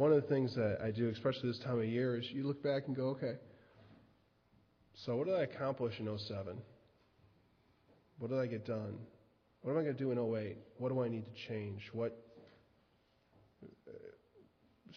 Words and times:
one 0.00 0.12
of 0.14 0.22
the 0.22 0.28
things 0.28 0.54
that 0.54 0.78
I 0.82 0.90
do, 0.90 1.10
especially 1.10 1.50
this 1.50 1.58
time 1.58 1.78
of 1.78 1.84
year, 1.84 2.16
is 2.16 2.24
you 2.30 2.46
look 2.46 2.62
back 2.62 2.84
and 2.86 2.96
go, 2.96 3.08
okay, 3.08 3.34
so 5.04 5.14
what 5.16 5.26
did 5.26 5.34
I 5.34 5.42
accomplish 5.42 5.92
in 6.00 6.06
07? 6.06 6.56
What 8.18 8.30
did 8.30 8.38
I 8.38 8.46
get 8.46 8.64
done? 8.64 8.96
What 9.60 9.72
am 9.72 9.78
I 9.78 9.82
going 9.82 9.94
to 9.94 10.02
do 10.02 10.10
in 10.10 10.18
08? 10.18 10.56
What 10.78 10.88
do 10.88 11.02
I 11.02 11.08
need 11.08 11.26
to 11.26 11.48
change? 11.48 11.82
What 11.92 12.16
uh, 13.62 13.92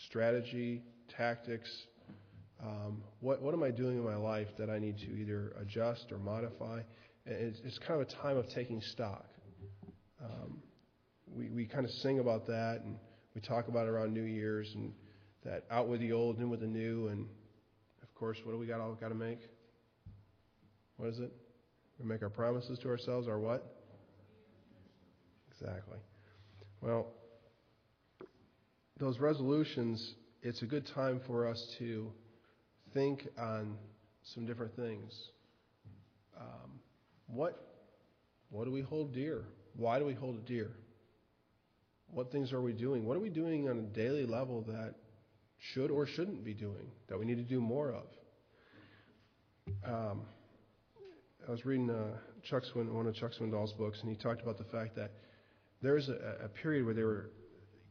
strategy, 0.08 0.84
tactics, 1.18 1.70
um, 2.64 3.04
what, 3.20 3.42
what 3.42 3.54
am 3.54 3.62
I 3.62 3.72
doing 3.72 3.98
in 3.98 4.06
my 4.06 4.16
life 4.16 4.48
that 4.58 4.70
I 4.70 4.80
need 4.80 5.00
to 5.00 5.18
either 5.18 5.54
adjust 5.60 6.14
or 6.14 6.18
modify? 6.18 6.80
It's, 7.26 7.60
it's 7.66 7.78
kind 7.80 8.02
of 8.02 8.08
a 8.08 8.12
time 8.22 8.38
of 8.38 8.48
taking 8.56 8.80
stock. 8.94 9.26
Um, 10.24 10.62
we, 11.28 11.50
we 11.50 11.66
kind 11.66 11.84
of 11.84 11.92
sing 11.92 12.20
about 12.20 12.48
that 12.48 12.84
and 12.86 12.96
we 13.36 13.42
talk 13.42 13.68
about 13.68 13.88
around 13.88 14.14
New 14.14 14.24
Year's 14.24 14.72
and 14.76 14.94
that 15.44 15.66
out 15.72 15.88
with 15.88 16.00
the 16.00 16.12
old, 16.12 16.38
in 16.40 16.50
with 16.50 16.62
the 16.62 16.68
new. 16.68 17.08
And 17.08 17.28
of 18.02 18.14
course, 18.16 18.38
what 18.44 18.52
do 18.52 18.58
we 18.58 18.66
got 18.66 18.80
all 18.80 18.94
got 18.94 19.10
to 19.10 19.16
make? 19.16 19.40
What 20.98 21.10
is 21.10 21.20
it? 21.20 21.32
We 22.00 22.06
make 22.06 22.22
our 22.22 22.30
promises 22.30 22.80
to 22.80 22.90
ourselves, 22.90 23.28
our 23.28 23.40
what? 23.40 23.66
Exactly. 25.52 25.98
Well, 26.82 27.08
those 29.00 29.20
resolutions, 29.20 30.16
it's 30.42 30.62
a 30.62 30.66
good 30.66 30.88
time 30.94 31.22
for 31.28 31.48
us 31.48 31.76
to 31.80 32.12
think 32.94 33.28
on 33.40 33.78
some 34.34 34.46
different 34.46 34.76
things. 34.76 35.14
Um, 36.40 36.80
what, 37.28 37.60
what 38.50 38.66
do 38.66 38.72
we 38.72 38.82
hold 38.82 39.14
dear? 39.14 39.46
Why 39.76 40.00
do 40.00 40.06
we 40.06 40.14
hold 40.14 40.36
it 40.36 40.46
dear? 40.46 40.72
What 42.14 42.32
things 42.32 42.54
are 42.54 42.62
we 42.62 42.74
doing? 42.74 43.06
What 43.06 43.18
are 43.18 43.22
we 43.22 43.30
doing 43.30 43.70
on 43.70 43.80
a 43.80 43.82
daily 43.82 44.26
level 44.26 44.62
that 44.68 44.94
should 45.58 45.90
or 45.90 46.06
shouldn't 46.06 46.44
be 46.44 46.54
doing, 46.54 46.92
that 47.08 47.18
we 47.18 47.26
need 47.26 47.38
to 47.38 47.44
do 47.44 47.60
more 47.60 47.92
of? 47.92 48.04
Um, 49.84 50.22
I 51.48 51.52
was 51.52 51.66
reading 51.66 51.90
uh, 51.90 52.18
Chuck 52.44 52.64
Swin, 52.66 52.94
one 52.94 53.08
of 53.08 53.16
Chuck 53.16 53.32
Swindoll's 53.34 53.74
books, 53.74 54.00
and 54.02 54.10
he 54.10 54.16
talked 54.16 54.42
about 54.42 54.58
the 54.58 54.64
fact 54.66 54.96
that 54.96 55.12
there 55.82 55.96
was 55.96 56.10
a, 56.10 56.46
a 56.46 56.50
period 56.50 56.86
where 56.86 56.94
they 56.94 57.04
were 57.04 57.32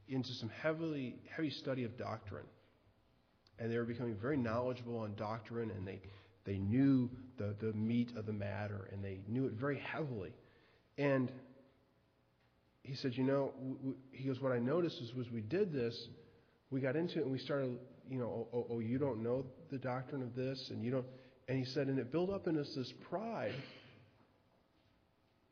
into 0.09 0.33
some 0.35 0.51
heavily 0.51 1.17
heavy 1.35 1.51
study 1.51 1.85
of 1.85 1.99
doctrine, 1.99 2.47
and 3.59 3.73
they 3.73 3.77
were 3.77 3.85
becoming 3.85 4.15
very 4.15 4.37
knowledgeable 4.37 4.99
on 4.99 5.15
doctrine, 5.17 5.71
and 5.71 5.87
they 5.87 6.01
they 6.45 6.59
knew 6.59 7.11
the 7.39 7.57
the 7.61 7.73
meat 7.73 8.13
of 8.17 8.27
the 8.27 8.33
matter, 8.33 8.89
and 8.93 9.03
they 9.03 9.21
knew 9.27 9.47
it 9.47 9.53
very 9.53 9.79
heavily, 9.79 10.33
and 10.97 11.33
he 12.83 12.95
said, 12.97 13.15
you 13.15 13.25
know, 13.25 13.53
he 14.11 14.27
goes, 14.27 14.41
what 14.41 14.53
I 14.53 14.59
noticed 14.59 15.01
is 15.01 15.15
was 15.15 15.31
we 15.31 15.41
did 15.41 15.73
this, 15.73 16.09
we 16.71 16.81
got 16.81 16.97
into 16.97 17.19
it, 17.19 17.23
and 17.23 17.33
we 17.33 17.39
started, 17.39 17.79
you 18.11 18.19
know, 18.19 18.49
oh, 18.53 18.59
oh, 18.59 18.67
oh 18.71 18.79
you 18.81 18.99
don't 18.99 19.23
know 19.23 19.47
the 19.71 19.79
doctrine 19.79 20.23
of 20.23 20.35
this, 20.35 20.69
and 20.71 20.83
you 20.83 20.91
don't, 20.91 21.07
and 21.49 21.59
he 21.59 21.65
said, 21.65 21.87
and 21.87 21.99
it 21.99 22.11
built 22.11 22.31
up 22.31 22.47
in 22.47 22.59
us 22.59 22.73
this 22.77 22.93
pride 23.09 23.55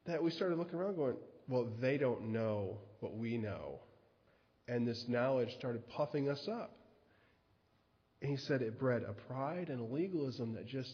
that 0.07 0.23
we 0.23 0.31
started 0.31 0.59
looking 0.59 0.79
around 0.79 0.97
going, 0.97 1.17
well, 1.49 1.69
they 1.81 1.99
don't 1.99 2.33
know 2.33 2.79
what 3.01 3.17
we 3.17 3.37
know. 3.37 3.81
And 4.67 4.87
this 4.87 5.05
knowledge 5.09 5.51
started 5.59 5.89
puffing 5.89 6.29
us 6.29 6.49
up. 6.51 6.77
And 8.23 8.31
he 8.31 8.37
said 8.37 8.63
it 8.63 8.79
bred 8.79 9.03
a 9.03 9.13
pride 9.13 9.69
and 9.69 9.81
a 9.81 9.85
legalism 9.85 10.55
that 10.55 10.67
just 10.67 10.93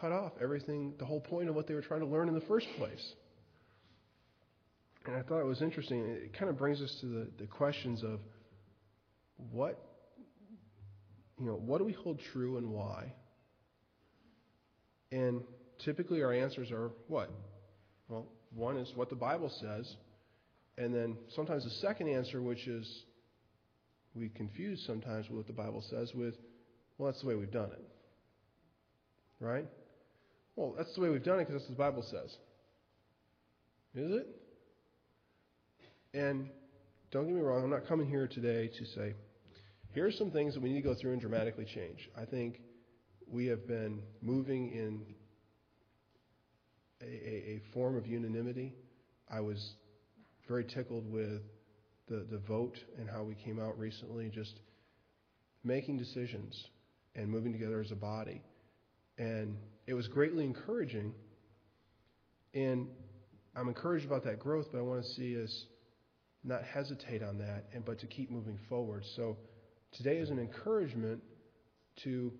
cut 0.00 0.12
off 0.12 0.32
everything, 0.40 0.94
the 0.98 1.04
whole 1.04 1.20
point 1.20 1.48
of 1.48 1.54
what 1.54 1.66
they 1.66 1.74
were 1.74 1.82
trying 1.82 2.00
to 2.00 2.06
learn 2.06 2.28
in 2.28 2.34
the 2.34 2.42
first 2.42 2.66
place. 2.78 3.12
And 5.06 5.16
I 5.16 5.22
thought 5.22 5.40
it 5.40 5.46
was 5.46 5.62
interesting. 5.62 6.04
It 6.06 6.36
kind 6.38 6.48
of 6.48 6.56
brings 6.56 6.80
us 6.80 6.94
to 7.00 7.06
the, 7.06 7.28
the 7.38 7.46
questions 7.46 8.02
of 8.02 8.20
what, 9.50 9.78
you 11.38 11.46
know, 11.46 11.54
what 11.54 11.78
do 11.78 11.84
we 11.84 11.92
hold 11.92 12.20
true 12.32 12.56
and 12.58 12.70
why? 12.70 13.12
And 15.10 15.42
typically 15.84 16.22
our 16.22 16.32
answers 16.32 16.70
are 16.70 16.90
what? 17.08 17.30
Well, 18.08 18.26
one 18.54 18.76
is 18.76 18.92
what 18.94 19.10
the 19.10 19.16
Bible 19.16 19.50
says, 19.60 19.96
and 20.78 20.94
then 20.94 21.16
sometimes 21.34 21.64
the 21.64 21.70
second 21.70 22.08
answer, 22.08 22.40
which 22.40 22.66
is 22.66 23.04
we 24.14 24.28
confuse 24.28 24.84
sometimes 24.86 25.26
what 25.30 25.46
the 25.46 25.52
Bible 25.52 25.82
says 25.90 26.12
with, 26.14 26.34
well, 26.98 27.10
that's 27.10 27.22
the 27.22 27.28
way 27.28 27.34
we've 27.34 27.50
done 27.50 27.70
it. 27.72 27.84
Right? 29.40 29.66
Well, 30.54 30.74
that's 30.76 30.94
the 30.94 31.00
way 31.00 31.08
we've 31.08 31.24
done 31.24 31.40
it 31.40 31.46
because 31.48 31.62
that's 31.62 31.70
what 31.70 31.76
the 31.76 31.90
Bible 31.90 32.02
says. 32.02 32.36
Is 33.94 34.12
it? 34.12 34.41
And 36.14 36.48
don't 37.10 37.26
get 37.26 37.34
me 37.34 37.40
wrong, 37.40 37.64
I'm 37.64 37.70
not 37.70 37.86
coming 37.86 38.08
here 38.08 38.26
today 38.26 38.68
to 38.68 38.84
say, 38.84 39.14
here 39.94 40.06
are 40.06 40.12
some 40.12 40.30
things 40.30 40.54
that 40.54 40.62
we 40.62 40.70
need 40.70 40.82
to 40.82 40.88
go 40.88 40.94
through 40.94 41.12
and 41.12 41.20
dramatically 41.20 41.64
change. 41.64 42.08
I 42.16 42.24
think 42.24 42.60
we 43.26 43.46
have 43.46 43.66
been 43.66 44.02
moving 44.20 44.70
in 44.72 45.02
a, 47.00 47.04
a, 47.04 47.08
a 47.08 47.60
form 47.72 47.96
of 47.96 48.06
unanimity. 48.06 48.74
I 49.30 49.40
was 49.40 49.74
very 50.48 50.64
tickled 50.64 51.10
with 51.10 51.40
the, 52.08 52.26
the 52.30 52.38
vote 52.46 52.78
and 52.98 53.08
how 53.08 53.22
we 53.22 53.34
came 53.34 53.58
out 53.58 53.78
recently, 53.78 54.28
just 54.28 54.60
making 55.64 55.96
decisions 55.96 56.62
and 57.14 57.28
moving 57.28 57.52
together 57.52 57.80
as 57.80 57.90
a 57.90 57.96
body. 57.96 58.42
And 59.16 59.56
it 59.86 59.94
was 59.94 60.08
greatly 60.08 60.44
encouraging. 60.44 61.14
And 62.52 62.88
I'm 63.56 63.68
encouraged 63.68 64.04
about 64.04 64.24
that 64.24 64.40
growth, 64.40 64.66
but 64.72 64.78
I 64.78 64.82
want 64.82 65.02
to 65.04 65.08
see 65.10 65.42
us 65.42 65.64
not 66.44 66.62
hesitate 66.64 67.22
on 67.22 67.38
that, 67.38 67.66
and 67.72 67.84
but 67.84 68.00
to 68.00 68.06
keep 68.06 68.30
moving 68.30 68.58
forward. 68.68 69.04
So 69.16 69.36
today 69.92 70.16
is 70.16 70.30
an 70.30 70.38
encouragement 70.38 71.22
to, 72.04 72.32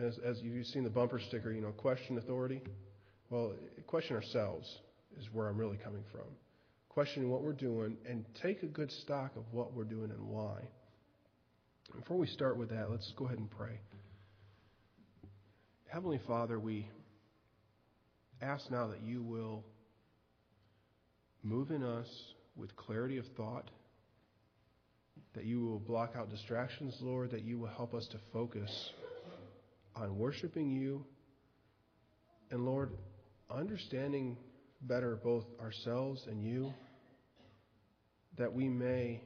as, 0.00 0.18
as 0.24 0.40
you've 0.42 0.66
seen 0.66 0.84
the 0.84 0.90
bumper 0.90 1.20
sticker, 1.20 1.52
you 1.52 1.60
know, 1.60 1.72
question 1.72 2.18
authority. 2.18 2.62
Well, 3.28 3.52
question 3.86 4.16
ourselves 4.16 4.66
is 5.18 5.26
where 5.32 5.48
I'm 5.48 5.58
really 5.58 5.78
coming 5.78 6.04
from. 6.12 6.26
Questioning 6.88 7.28
what 7.28 7.42
we're 7.42 7.52
doing 7.52 7.96
and 8.08 8.24
take 8.42 8.62
a 8.62 8.66
good 8.66 8.90
stock 9.02 9.32
of 9.36 9.42
what 9.52 9.74
we're 9.74 9.84
doing 9.84 10.10
and 10.10 10.28
why. 10.28 10.60
Before 11.94 12.16
we 12.16 12.26
start 12.26 12.56
with 12.56 12.70
that, 12.70 12.90
let's 12.90 13.12
go 13.16 13.26
ahead 13.26 13.38
and 13.38 13.50
pray. 13.50 13.78
Heavenly 15.88 16.20
Father, 16.26 16.58
we 16.58 16.88
ask 18.40 18.70
now 18.70 18.88
that 18.88 19.02
you 19.02 19.22
will 19.22 19.64
move 21.42 21.70
in 21.70 21.82
us 21.82 22.06
with 22.56 22.74
clarity 22.76 23.18
of 23.18 23.26
thought, 23.36 23.70
that 25.34 25.44
you 25.44 25.60
will 25.60 25.78
block 25.78 26.14
out 26.16 26.30
distractions, 26.30 26.96
Lord, 27.00 27.30
that 27.32 27.42
you 27.42 27.58
will 27.58 27.68
help 27.68 27.94
us 27.94 28.06
to 28.12 28.18
focus 28.32 28.70
on 29.94 30.16
worshiping 30.16 30.70
you, 30.70 31.04
and 32.50 32.64
Lord, 32.64 32.92
understanding 33.50 34.36
better 34.82 35.16
both 35.16 35.44
ourselves 35.60 36.24
and 36.28 36.42
you, 36.42 36.72
that 38.38 38.52
we 38.52 38.68
may 38.68 39.22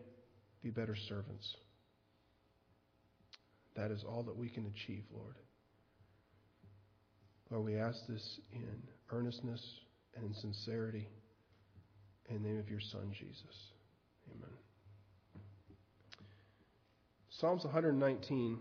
be 0.62 0.70
better 0.70 0.96
servants. 1.08 1.56
That 3.76 3.90
is 3.90 4.04
all 4.04 4.22
that 4.24 4.36
we 4.36 4.48
can 4.48 4.66
achieve, 4.66 5.04
Lord. 5.12 5.36
Lord, 7.50 7.64
we 7.64 7.76
ask 7.76 7.98
this 8.08 8.40
in 8.52 8.82
earnestness 9.10 9.60
and 10.14 10.24
in 10.24 10.34
sincerity. 10.34 11.08
In 12.30 12.42
the 12.42 12.48
name 12.48 12.58
of 12.60 12.70
your 12.70 12.80
Son, 12.80 13.12
Jesus. 13.12 13.72
Amen. 14.30 14.50
Psalms 17.30 17.64
119 17.64 18.58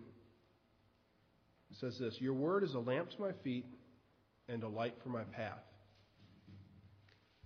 says 1.80 2.00
this 2.00 2.20
Your 2.20 2.34
word 2.34 2.64
is 2.64 2.74
a 2.74 2.80
lamp 2.80 3.12
to 3.12 3.22
my 3.22 3.32
feet 3.44 3.66
and 4.48 4.64
a 4.64 4.68
light 4.68 4.96
for 5.04 5.10
my 5.10 5.22
path. 5.24 5.62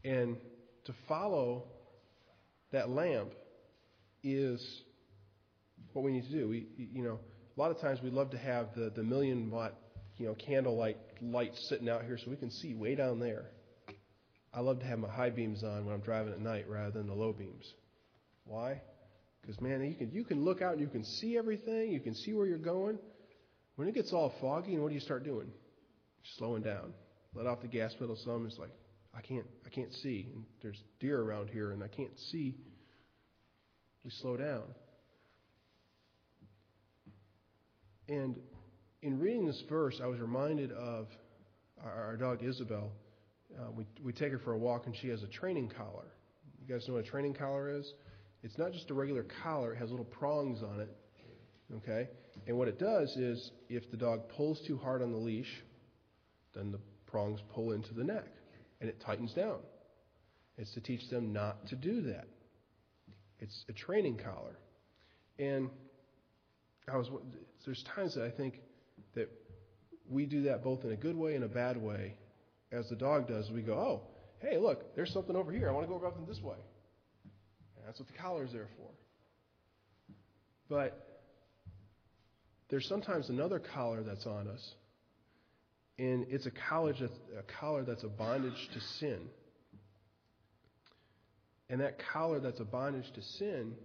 And 0.05 0.37
to 0.85 0.93
follow 1.09 1.65
that 2.71 2.89
lamp 2.89 3.33
is 4.23 4.83
what 5.91 6.05
we 6.05 6.13
need 6.13 6.23
to 6.23 6.31
do. 6.31 6.47
We, 6.47 6.67
you 6.77 7.03
know, 7.03 7.19
a 7.55 7.59
lot 7.59 7.69
of 7.69 7.81
times 7.81 7.99
we 8.01 8.09
love 8.09 8.31
to 8.31 8.37
have 8.37 8.67
the, 8.75 8.93
the 8.95 9.03
million 9.03 9.51
watt, 9.51 9.75
you 10.17 10.27
know, 10.27 10.35
candlelight 10.35 10.97
light 11.21 11.53
sitting 11.67 11.89
out 11.89 12.05
here 12.05 12.17
so 12.17 12.31
we 12.31 12.37
can 12.37 12.49
see 12.49 12.75
way 12.75 12.95
down 12.95 13.19
there. 13.19 13.47
I 14.53 14.59
love 14.59 14.79
to 14.79 14.85
have 14.85 14.99
my 14.99 15.09
high 15.09 15.31
beams 15.31 15.63
on 15.63 15.85
when 15.85 15.95
I'm 15.95 16.01
driving 16.01 16.33
at 16.33 16.39
night 16.39 16.69
rather 16.69 16.91
than 16.91 17.07
the 17.07 17.13
low 17.13 17.33
beams. 17.33 17.73
Why? 18.45 18.81
Because 19.41 19.59
man, 19.59 19.83
you 19.83 19.95
can 19.95 20.11
you 20.11 20.23
can 20.23 20.43
look 20.43 20.61
out 20.61 20.73
and 20.73 20.81
you 20.81 20.87
can 20.87 21.03
see 21.03 21.37
everything. 21.37 21.91
You 21.91 21.99
can 21.99 22.13
see 22.13 22.33
where 22.33 22.45
you're 22.45 22.57
going. 22.57 22.99
When 23.75 23.87
it 23.87 23.95
gets 23.95 24.13
all 24.13 24.33
foggy, 24.39 24.77
what 24.77 24.89
do 24.89 24.93
you 24.93 25.01
start 25.01 25.23
doing? 25.23 25.47
Slowing 26.37 26.61
down. 26.61 26.93
Let 27.33 27.47
off 27.47 27.61
the 27.61 27.67
gas 27.67 27.93
pedal 27.97 28.15
some. 28.23 28.45
It's 28.45 28.59
like 28.59 28.69
I 29.15 29.21
can't 29.21 29.47
I 29.65 29.69
can't 29.69 29.91
see. 29.95 30.27
And 30.33 30.45
there's 30.61 30.81
deer 30.99 31.21
around 31.21 31.49
here, 31.49 31.71
and 31.71 31.83
I 31.83 31.87
can't 31.87 32.17
see. 32.31 32.55
We 34.03 34.11
slow 34.21 34.37
down. 34.37 34.63
And 38.07 38.35
in 39.01 39.19
reading 39.19 39.45
this 39.45 39.61
verse, 39.69 39.99
I 40.03 40.07
was 40.07 40.19
reminded 40.19 40.71
of 40.71 41.07
our, 41.83 41.91
our 41.91 42.17
dog 42.17 42.43
Isabel 42.43 42.91
uh, 43.59 43.71
we, 43.71 43.85
we 44.03 44.13
take 44.13 44.31
her 44.31 44.39
for 44.39 44.53
a 44.53 44.57
walk 44.57 44.85
and 44.85 44.95
she 44.95 45.09
has 45.09 45.23
a 45.23 45.27
training 45.27 45.71
collar. 45.75 46.05
You 46.65 46.73
guys 46.73 46.87
know 46.87 46.95
what 46.95 47.05
a 47.05 47.07
training 47.07 47.33
collar 47.33 47.69
is? 47.69 47.91
It's 48.41 48.57
not 48.57 48.73
just 48.73 48.89
a 48.89 48.93
regular 48.93 49.25
collar, 49.43 49.73
it 49.73 49.77
has 49.77 49.89
little 49.89 50.05
prongs 50.05 50.61
on 50.61 50.79
it. 50.81 50.89
Okay? 51.77 52.09
And 52.47 52.57
what 52.57 52.67
it 52.67 52.79
does 52.79 53.15
is 53.15 53.51
if 53.69 53.89
the 53.91 53.97
dog 53.97 54.29
pulls 54.29 54.61
too 54.67 54.77
hard 54.77 55.01
on 55.01 55.11
the 55.11 55.17
leash, 55.17 55.63
then 56.53 56.71
the 56.71 56.79
prongs 57.05 57.39
pull 57.53 57.71
into 57.71 57.93
the 57.93 58.03
neck 58.03 58.27
and 58.81 58.89
it 58.89 58.99
tightens 58.99 59.33
down. 59.33 59.59
It's 60.57 60.73
to 60.73 60.81
teach 60.81 61.09
them 61.09 61.33
not 61.33 61.67
to 61.67 61.75
do 61.75 62.01
that. 62.01 62.27
It's 63.39 63.65
a 63.69 63.73
training 63.73 64.19
collar. 64.23 64.57
And 65.39 65.69
I 66.91 66.97
was 66.97 67.09
there's 67.65 67.83
times 67.95 68.15
that 68.15 68.25
I 68.25 68.29
think 68.29 68.61
that 69.15 69.29
we 70.09 70.25
do 70.25 70.43
that 70.43 70.63
both 70.63 70.83
in 70.83 70.91
a 70.91 70.95
good 70.95 71.15
way 71.15 71.35
and 71.35 71.43
a 71.43 71.49
bad 71.49 71.77
way. 71.77 72.17
As 72.73 72.89
the 72.89 72.95
dog 72.95 73.27
does, 73.27 73.51
we 73.51 73.61
go, 73.61 73.75
"Oh, 73.75 74.07
hey, 74.39 74.57
look, 74.57 74.95
there's 74.95 75.13
something 75.13 75.35
over 75.35 75.51
here. 75.51 75.69
I 75.69 75.71
want 75.71 75.85
to 75.85 75.87
go 75.87 75.95
about 75.95 76.15
them 76.15 76.25
this 76.25 76.41
way." 76.41 76.57
And 77.77 77.85
that's 77.85 77.99
what 77.99 78.07
the 78.07 78.17
collar 78.17 78.43
is 78.43 78.51
there 78.51 78.67
for. 78.77 78.89
But 80.69 81.21
there's 82.69 82.87
sometimes 82.87 83.29
another 83.29 83.59
collar 83.59 84.01
that's 84.01 84.25
on 84.25 84.47
us, 84.47 84.75
and 85.99 86.25
it's 86.29 86.47
a 86.47 86.51
collar 86.51 86.93
that's 86.93 87.19
a 87.37 87.43
collar 87.59 87.83
that's 87.83 88.03
a 88.03 88.09
bondage 88.09 88.69
to 88.73 88.79
sin. 88.79 89.29
And 91.69 91.79
that 91.81 91.99
collar 92.11 92.39
that's 92.39 92.59
a 92.59 92.65
bondage 92.65 93.11
to 93.13 93.21
sin 93.21 93.75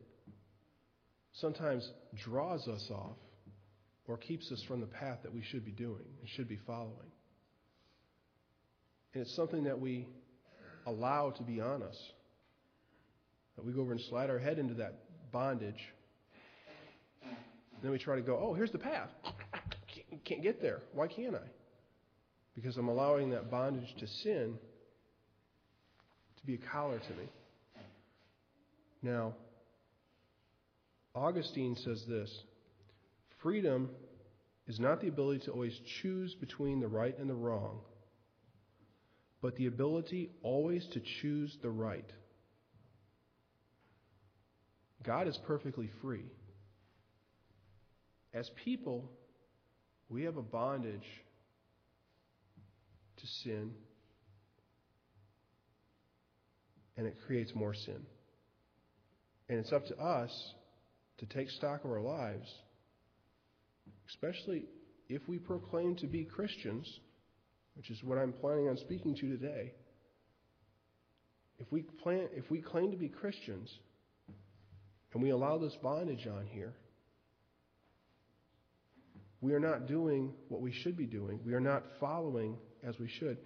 sometimes 1.33 1.93
draws 2.25 2.67
us 2.69 2.91
off 2.91 3.17
or 4.07 4.17
keeps 4.17 4.51
us 4.51 4.63
from 4.63 4.81
the 4.81 4.87
path 4.87 5.19
that 5.23 5.33
we 5.35 5.43
should 5.43 5.65
be 5.65 5.73
doing 5.73 6.05
and 6.21 6.29
should 6.31 6.49
be 6.49 6.57
following. 6.67 7.13
And 9.15 9.23
it's 9.23 9.35
something 9.35 9.65
that 9.65 9.81
we 9.81 10.07
allow 10.87 11.31
to 11.31 11.43
be 11.43 11.61
on 11.61 11.83
us. 11.83 11.97
That 13.57 13.65
we 13.65 13.73
go 13.73 13.81
over 13.81 13.93
and 13.93 14.01
slide 14.03 14.31
our 14.31 14.39
head 14.39 14.59
into 14.59 14.75
that 14.75 14.95
bondage. 15.33 15.81
Then 17.83 17.91
we 17.91 17.99
try 17.99 18.17
to 18.17 18.23
go, 18.23 18.39
oh, 18.41 18.55
here's 18.55 18.73
the 18.73 18.79
path. 18.79 19.09
Can't 20.25 20.43
get 20.43 20.61
there. 20.61 20.81
Why 20.93 21.07
can't 21.07 21.35
I? 21.35 21.47
Because 22.55 22.77
I'm 22.77 22.89
allowing 22.89 23.31
that 23.31 23.51
bondage 23.51 23.95
to 23.99 24.07
sin 24.07 24.55
to 26.39 26.47
be 26.47 26.55
a 26.55 26.71
collar 26.73 26.99
to 26.99 27.11
me. 27.15 27.29
Now, 29.03 29.35
Augustine 31.15 31.77
says 31.77 32.05
this 32.09 32.31
freedom 33.43 33.91
is 34.67 34.81
not 34.81 35.01
the 35.01 35.09
ability 35.09 35.45
to 35.47 35.53
always 35.53 35.79
choose 36.03 36.35
between 36.35 36.81
the 36.81 36.89
right 36.89 37.17
and 37.19 37.31
the 37.31 37.35
wrong, 37.35 37.81
but 39.41 39.57
the 39.57 39.67
ability 39.67 40.31
always 40.43 40.87
to 40.93 41.01
choose 41.21 41.57
the 41.63 41.71
right. 41.71 42.11
God 45.05 45.29
is 45.29 45.39
perfectly 45.47 45.91
free. 46.03 46.25
As 48.35 48.51
people, 48.65 49.11
we 50.09 50.25
have 50.25 50.37
a 50.37 50.43
bondage 50.43 51.07
to 53.17 53.27
sin, 53.45 53.71
and 56.97 57.07
it 57.07 57.17
creates 57.27 57.55
more 57.55 57.75
sin. 57.75 58.01
And 59.49 59.59
it's 59.59 59.73
up 59.73 59.87
to 59.87 59.97
us 59.97 60.31
to 61.19 61.27
take 61.27 61.49
stock 61.51 61.85
of 61.85 61.91
our 61.91 62.01
lives, 62.01 62.53
especially 64.09 64.65
if 65.09 65.27
we 65.27 65.39
proclaim 65.39 65.97
to 65.97 66.07
be 66.07 66.25
Christians, 66.25 66.87
which 67.79 67.91
is 67.91 68.03
what 68.03 68.19
I'm 68.19 68.33
planning 68.33 68.69
on 68.69 68.77
speaking 68.77 69.15
to 69.15 69.29
today. 69.29 69.73
If 71.61 71.71
we, 71.71 71.83
plan, 71.83 72.29
if 72.33 72.51
we 72.51 72.61
claim 72.61 72.91
to 72.91 72.97
be 72.97 73.09
Christians 73.09 73.73
and 75.15 75.23
we 75.23 75.31
allow 75.31 75.59
this 75.59 75.77
bondage 75.81 76.27
on 76.27 76.47
here, 76.47 76.75
we 79.41 79.55
are 79.55 79.61
not 79.61 79.87
doing 79.87 80.33
what 80.49 80.61
we 80.61 80.73
should 80.73 80.97
be 80.97 81.07
doing. 81.07 81.39
We 81.47 81.55
are 81.55 81.61
not 81.61 81.85
following 82.01 82.57
as 82.83 82.99
we 82.99 83.09
should. 83.21 83.39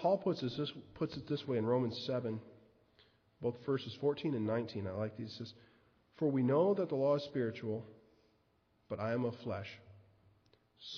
Paul 0.00 0.18
puts, 0.18 0.40
this, 0.40 0.72
puts 0.94 1.16
it 1.16 1.28
this 1.28 1.42
way 1.48 1.58
in 1.58 1.66
Romans 1.66 2.00
7, 2.06 2.40
both 3.40 3.56
verses 3.66 3.96
14 4.00 4.34
and 4.34 4.46
19. 4.46 4.86
I 4.86 4.92
like 4.92 5.16
these. 5.16 5.30
He 5.30 5.38
says, 5.38 5.52
For 6.20 6.30
we 6.30 6.44
know 6.44 6.72
that 6.74 6.88
the 6.88 6.94
law 6.94 7.16
is 7.16 7.24
spiritual, 7.24 7.84
but 8.88 9.00
I 9.00 9.12
am 9.12 9.24
of 9.24 9.34
flesh, 9.42 9.66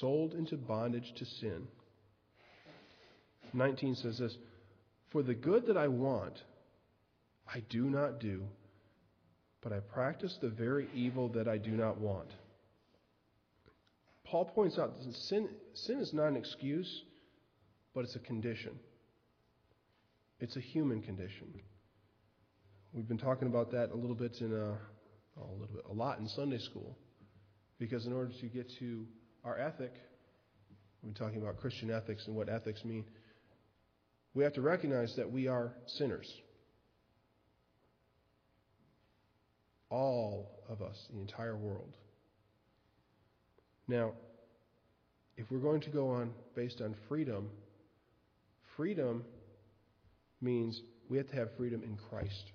sold 0.01 0.35
into 0.35 0.59
bondage 0.59 1.11
to 1.17 1.25
sin. 1.25 1.67
19 3.55 3.95
says 3.97 4.19
this 4.19 4.37
For 5.11 5.23
the 5.23 5.35
good 5.35 5.67
that 5.67 5.77
I 5.77 5.89
want, 5.89 6.43
I 7.53 7.61
do 7.69 7.85
not 7.85 8.21
do, 8.21 8.43
but 9.63 9.73
I 9.73 9.81
practice 9.81 10.37
the 10.41 10.49
very 10.49 10.89
evil 10.95 11.29
that 11.31 11.49
I 11.49 11.59
do 11.59 11.71
not 11.71 11.99
want. 11.99 12.29
Paul 14.25 14.47
points 14.47 14.79
out 14.79 14.95
that 14.97 15.15
sin, 15.15 15.49
sin 15.75 16.01
is 16.01 16.13
not 16.13 16.29
an 16.29 16.37
excuse, 16.37 17.03
but 17.95 18.05
it's 18.05 18.17
a 18.17 18.21
condition. 18.21 18.79
It's 20.41 20.57
a 20.57 20.61
human 20.61 21.03
condition. 21.03 21.47
We've 22.93 23.09
been 23.09 23.19
talking 23.19 23.49
about 23.49 23.71
that 23.73 23.91
a 23.93 23.97
little 23.97 24.17
bit 24.17 24.37
in 24.41 24.53
uh, 24.53 24.57
a, 24.57 24.79
oh, 25.41 25.51
a 25.51 25.53
little 25.53 25.75
bit, 25.75 25.85
a 25.89 25.93
lot 25.93 26.19
in 26.19 26.29
Sunday 26.29 26.59
school, 26.59 26.97
because 27.79 28.07
in 28.07 28.13
order 28.13 28.33
to 28.41 28.47
get 28.47 28.71
to 28.79 29.07
our 29.45 29.59
ethic, 29.59 29.93
we've 31.03 31.15
been 31.15 31.27
talking 31.27 31.43
about 31.43 31.59
Christian 31.59 31.91
ethics 31.91 32.27
and 32.27 32.37
what 32.37 32.49
ethics 32.49 32.85
mean. 32.85 33.05
We 34.35 34.43
have 34.43 34.53
to 34.55 34.63
recognize 34.63 35.15
that 35.17 35.31
we 35.31 35.47
are 35.47 35.73
sinners. 35.87 36.33
All 39.91 40.51
of 40.69 40.83
us, 40.83 40.97
the 41.13 41.21
entire 41.21 41.57
world. 41.57 41.97
Now, 43.87 44.13
if 45.37 45.51
we're 45.51 45.59
going 45.59 45.83
to 45.83 45.91
go 45.91 46.11
on 46.11 46.33
based 46.57 46.81
on 46.81 46.95
freedom, 47.09 47.51
freedom 48.77 49.25
means 50.41 50.81
we 51.09 51.17
have 51.19 51.29
to 51.29 51.37
have 51.37 51.57
freedom 51.57 51.83
in 51.83 51.97
Christ. 52.09 52.53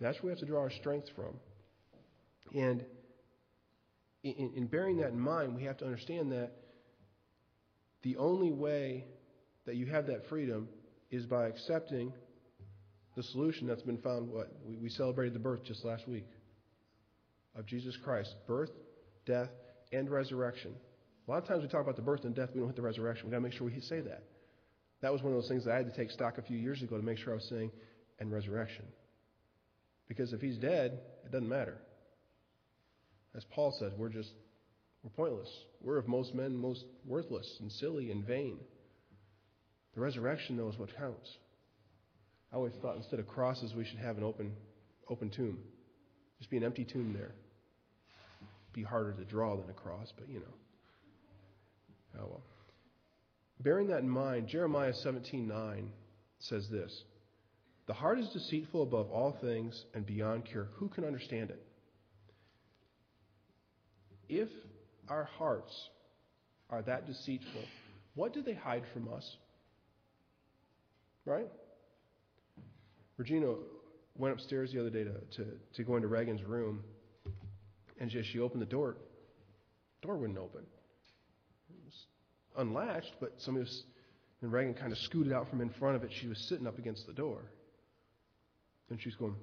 That's 0.00 0.16
where 0.22 0.26
we 0.26 0.30
have 0.30 0.40
to 0.40 0.46
draw 0.46 0.60
our 0.60 0.70
strength 0.70 1.08
from. 1.16 1.34
And 2.54 2.84
in, 4.22 4.52
in, 4.54 4.66
bearing 4.66 4.98
that 4.98 5.10
in 5.10 5.18
mind, 5.18 5.54
we 5.56 5.64
have 5.64 5.78
to 5.78 5.84
understand 5.84 6.32
that 6.32 6.52
the 8.02 8.16
only 8.16 8.52
way 8.52 9.04
that 9.66 9.76
you 9.76 9.86
have 9.86 10.06
that 10.06 10.28
freedom 10.28 10.68
is 11.10 11.26
by 11.26 11.46
accepting 11.46 12.12
the 13.16 13.22
solution 13.22 13.66
that's 13.66 13.82
been 13.82 13.98
found. 13.98 14.30
What 14.30 14.52
we, 14.64 14.88
celebrated 14.88 15.34
the 15.34 15.40
birth 15.40 15.64
just 15.64 15.84
last 15.84 16.06
week 16.08 16.26
of 17.56 17.66
Jesus 17.66 17.96
Christ, 18.04 18.34
birth, 18.46 18.70
death, 19.26 19.50
and 19.92 20.10
resurrection. 20.10 20.74
A 21.26 21.30
lot 21.30 21.42
of 21.42 21.48
times 21.48 21.62
we 21.62 21.68
talk 21.68 21.82
about 21.82 21.96
the 21.96 22.02
birth 22.02 22.24
and 22.24 22.34
death, 22.34 22.50
we 22.54 22.60
don't 22.60 22.68
hit 22.68 22.76
the 22.76 22.82
resurrection. 22.82 23.26
We've 23.26 23.32
got 23.32 23.38
to 23.38 23.42
make 23.42 23.52
sure 23.52 23.66
we 23.66 23.80
say 23.80 24.00
that. 24.00 24.24
That 25.02 25.12
was 25.12 25.22
one 25.22 25.32
of 25.32 25.40
those 25.40 25.48
things 25.48 25.64
that 25.64 25.72
I 25.72 25.76
had 25.76 25.92
to 25.92 25.96
take 25.96 26.10
stock 26.10 26.38
a 26.38 26.42
few 26.42 26.56
years 26.56 26.82
ago 26.82 26.96
to 26.96 27.02
make 27.02 27.18
sure 27.18 27.32
I 27.32 27.36
was 27.36 27.48
saying, 27.48 27.70
and 28.18 28.32
resurrection. 28.32 28.84
Because 30.08 30.32
if 30.32 30.40
he's 30.40 30.58
dead, 30.58 31.00
it 31.24 31.32
doesn't 31.32 31.48
matter. 31.48 31.78
As 33.34 33.44
Paul 33.54 33.76
said, 33.78 33.92
we're 33.98 34.08
just, 34.08 34.30
we're 35.02 35.10
pointless. 35.10 35.48
We're 35.82 35.98
of 35.98 36.08
most 36.08 36.34
men 36.34 36.56
most 36.56 36.84
worthless 37.04 37.46
and 37.60 37.70
silly 37.72 38.10
and 38.10 38.24
vain. 38.26 38.58
The 39.96 40.00
resurrection 40.00 40.56
though, 40.56 40.68
is 40.68 40.78
what 40.78 40.96
counts. 40.96 41.28
I 42.52 42.56
always 42.56 42.74
thought 42.80 42.96
instead 42.96 43.18
of 43.18 43.26
crosses, 43.26 43.74
we 43.74 43.84
should 43.84 43.98
have 43.98 44.16
an 44.16 44.22
open, 44.22 44.52
open 45.10 45.30
tomb. 45.30 45.58
Just 46.38 46.50
be 46.50 46.56
an 46.56 46.64
empty 46.64 46.84
tomb 46.84 47.12
there 47.12 47.32
be 48.76 48.82
harder 48.82 49.12
to 49.14 49.24
draw 49.24 49.56
than 49.56 49.68
a 49.70 49.72
cross, 49.72 50.12
but 50.16 50.28
you 50.28 50.38
know. 50.38 50.54
Oh 52.20 52.26
well. 52.28 52.42
Bearing 53.60 53.88
that 53.88 54.00
in 54.00 54.08
mind, 54.08 54.48
Jeremiah 54.48 54.92
17:9 54.92 55.88
says 56.38 56.68
this: 56.68 57.04
"The 57.86 57.94
heart 57.94 58.18
is 58.18 58.28
deceitful 58.28 58.82
above 58.82 59.10
all 59.10 59.32
things 59.40 59.86
and 59.94 60.04
beyond 60.04 60.44
cure. 60.44 60.68
Who 60.74 60.88
can 60.90 61.04
understand 61.04 61.50
it?" 61.50 61.66
If 64.28 64.50
our 65.08 65.24
hearts 65.24 65.72
are 66.68 66.82
that 66.82 67.06
deceitful, 67.06 67.64
what 68.14 68.34
do 68.34 68.42
they 68.42 68.54
hide 68.54 68.84
from 68.92 69.08
us? 69.12 69.36
Right? 71.26 71.48
Regina 73.18 73.54
went 74.16 74.32
upstairs 74.32 74.72
the 74.72 74.80
other 74.80 74.90
day 74.90 75.04
to, 75.04 75.12
to, 75.36 75.46
to 75.74 75.84
go 75.84 75.96
into 75.96 76.08
Reagan's 76.08 76.42
room 76.42 76.82
and 77.98 78.14
as 78.14 78.26
she 78.26 78.38
opened 78.40 78.62
the 78.62 78.66
door, 78.66 78.96
door 80.02 80.16
wouldn't 80.16 80.38
open. 80.38 80.62
It 81.70 81.84
was 81.84 82.06
unlatched, 82.58 83.14
but 83.20 83.32
somebody 83.38 83.64
was, 83.64 83.84
and 84.42 84.52
Reagan 84.52 84.74
kind 84.74 84.92
of 84.92 84.98
scooted 84.98 85.32
out 85.32 85.48
from 85.48 85.60
in 85.60 85.70
front 85.70 85.96
of 85.96 86.04
it. 86.04 86.10
She 86.20 86.28
was 86.28 86.38
sitting 86.48 86.66
up 86.66 86.78
against 86.78 87.06
the 87.06 87.12
door. 87.12 87.50
And 88.90 89.00
she's 89.00 89.14
going, 89.16 89.34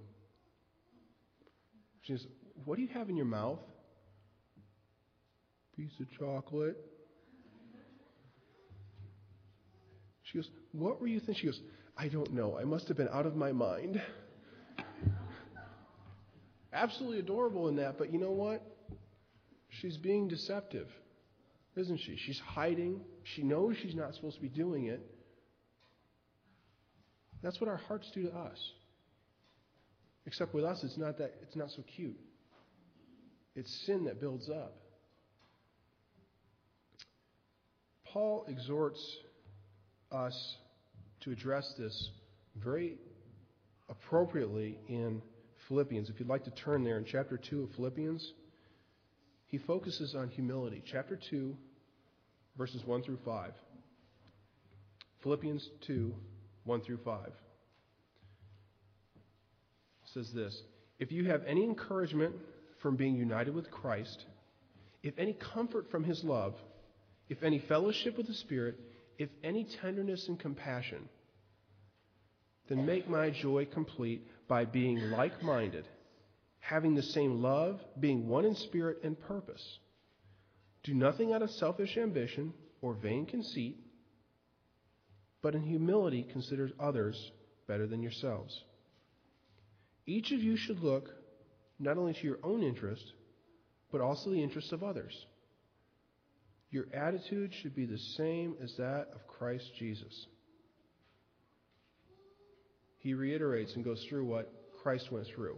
she 2.04 2.14
says, 2.14 2.28
What 2.66 2.76
do 2.76 2.84
you 2.84 2.90
have 2.90 3.10
in 3.10 3.18
your 3.18 3.26
mouth? 3.26 3.60
Piece 5.76 5.92
of 6.00 6.08
chocolate. 6.18 6.78
She 10.34 10.40
goes, 10.40 10.50
What 10.72 11.00
were 11.00 11.08
you 11.08 11.20
thinking? 11.20 11.36
She 11.36 11.46
goes, 11.46 11.62
I 11.96 12.08
don't 12.08 12.34
know. 12.34 12.58
I 12.60 12.64
must 12.64 12.88
have 12.88 12.98
been 12.98 13.10
out 13.10 13.28
of 13.28 13.36
my 13.36 13.52
mind. 13.52 14.02
absolutely 16.74 17.20
adorable 17.20 17.68
in 17.68 17.76
that, 17.76 18.00
but 18.00 18.12
you 18.12 18.20
know 18.20 18.32
what? 18.32 18.64
She's 19.70 19.96
being 19.98 20.28
deceptive, 20.28 20.88
isn't 21.76 22.00
she? 22.00 22.18
She's 22.18 22.40
hiding. 22.40 23.02
She 23.24 23.44
knows 23.44 23.78
she's 23.78 23.94
not 23.94 24.16
supposed 24.16 24.38
to 24.38 24.42
be 24.42 24.50
doing 24.50 24.88
it. 24.88 25.06
That's 27.44 27.62
what 27.62 27.70
our 27.70 27.78
hearts 27.78 28.10
do 28.12 28.24
to 28.24 28.36
us. 28.36 28.60
Except 30.26 30.54
with 30.54 30.64
us, 30.64 30.84
it's 30.84 30.98
not 30.98 31.20
that 31.20 31.36
it's 31.44 31.56
not 31.56 31.70
so 31.70 31.84
cute. 31.96 32.20
It's 33.56 33.72
sin 33.86 34.06
that 34.06 34.20
builds 34.20 34.50
up. 34.50 34.78
Paul 38.06 38.46
exhorts 38.48 39.00
us 40.14 40.58
to 41.22 41.32
address 41.32 41.74
this 41.78 42.12
very 42.62 42.98
appropriately 43.90 44.78
in 44.88 45.22
Philippians. 45.68 46.10
If 46.10 46.20
you'd 46.20 46.30
like 46.30 46.44
to 46.46 46.52
turn 46.52 46.84
there 46.84 46.98
in 46.98 47.06
chapter 47.06 47.38
2 47.38 47.64
of 47.64 47.72
Philippians, 47.76 48.34
he 49.48 49.58
focuses 49.58 50.16
on 50.16 50.30
humility. 50.30 50.84
Chapter 50.86 51.20
2, 51.30 51.56
verses 52.58 52.84
1 52.86 53.04
through 53.04 53.20
5. 53.26 53.52
Philippians 55.22 55.70
2, 55.88 56.14
1 56.66 56.82
through 56.82 57.00
5 57.04 57.32
says 60.14 60.32
this 60.34 60.62
If 61.00 61.12
you 61.12 61.26
have 61.26 61.44
any 61.46 61.64
encouragement 61.64 62.36
from 62.82 62.96
being 62.96 63.16
united 63.16 63.54
with 63.56 63.72
Christ, 63.72 64.26
if 65.02 65.14
any 65.18 65.34
comfort 65.34 65.90
from 65.90 66.04
his 66.04 66.24
love, 66.24 66.56
if 67.30 67.42
any 67.44 67.60
fellowship 67.60 68.18
with 68.18 68.28
the 68.28 68.34
Spirit, 68.34 68.80
if 69.18 69.30
any 69.44 69.66
tenderness 69.82 70.28
and 70.28 70.40
compassion, 70.40 71.08
then 72.70 72.86
make 72.86 73.10
my 73.10 73.30
joy 73.30 73.66
complete 73.66 74.28
by 74.48 74.66
being 74.66 74.98
like 75.12 75.44
minded, 75.44 75.88
having 76.60 76.96
the 76.96 77.04
same 77.04 77.42
love, 77.42 77.80
being 78.00 78.28
one 78.28 78.46
in 78.46 78.56
spirit 78.56 79.00
and 79.04 79.20
purpose. 79.20 79.80
Do 80.84 80.94
nothing 80.94 81.34
out 81.34 81.42
of 81.42 81.52
selfish 81.52 81.98
ambition 81.98 82.54
or 82.82 82.94
vain 82.94 83.26
conceit, 83.26 83.78
but 85.42 85.56
in 85.56 85.64
humility 85.64 86.26
consider 86.32 86.70
others 86.80 87.32
better 87.68 87.88
than 87.88 88.02
yourselves. 88.02 88.64
Each 90.06 90.32
of 90.32 90.42
you 90.42 90.58
should 90.58 90.80
look 90.80 91.10
not 91.80 91.98
only 91.98 92.14
to 92.14 92.24
your 92.24 92.40
own 92.44 92.64
interest, 92.64 93.04
but 93.92 94.02
also 94.02 94.30
the 94.30 94.42
interests 94.42 94.72
of 94.72 94.84
others. 94.84 95.14
Your 96.74 96.88
attitude 96.92 97.54
should 97.62 97.76
be 97.76 97.86
the 97.86 98.00
same 98.18 98.56
as 98.60 98.74
that 98.80 99.10
of 99.14 99.28
Christ 99.28 99.70
Jesus. 99.78 100.26
He 102.98 103.14
reiterates 103.14 103.76
and 103.76 103.86
goes 103.86 104.04
through 104.10 104.26
what 104.26 104.52
Christ 104.82 105.12
went 105.12 105.28
through. 105.28 105.58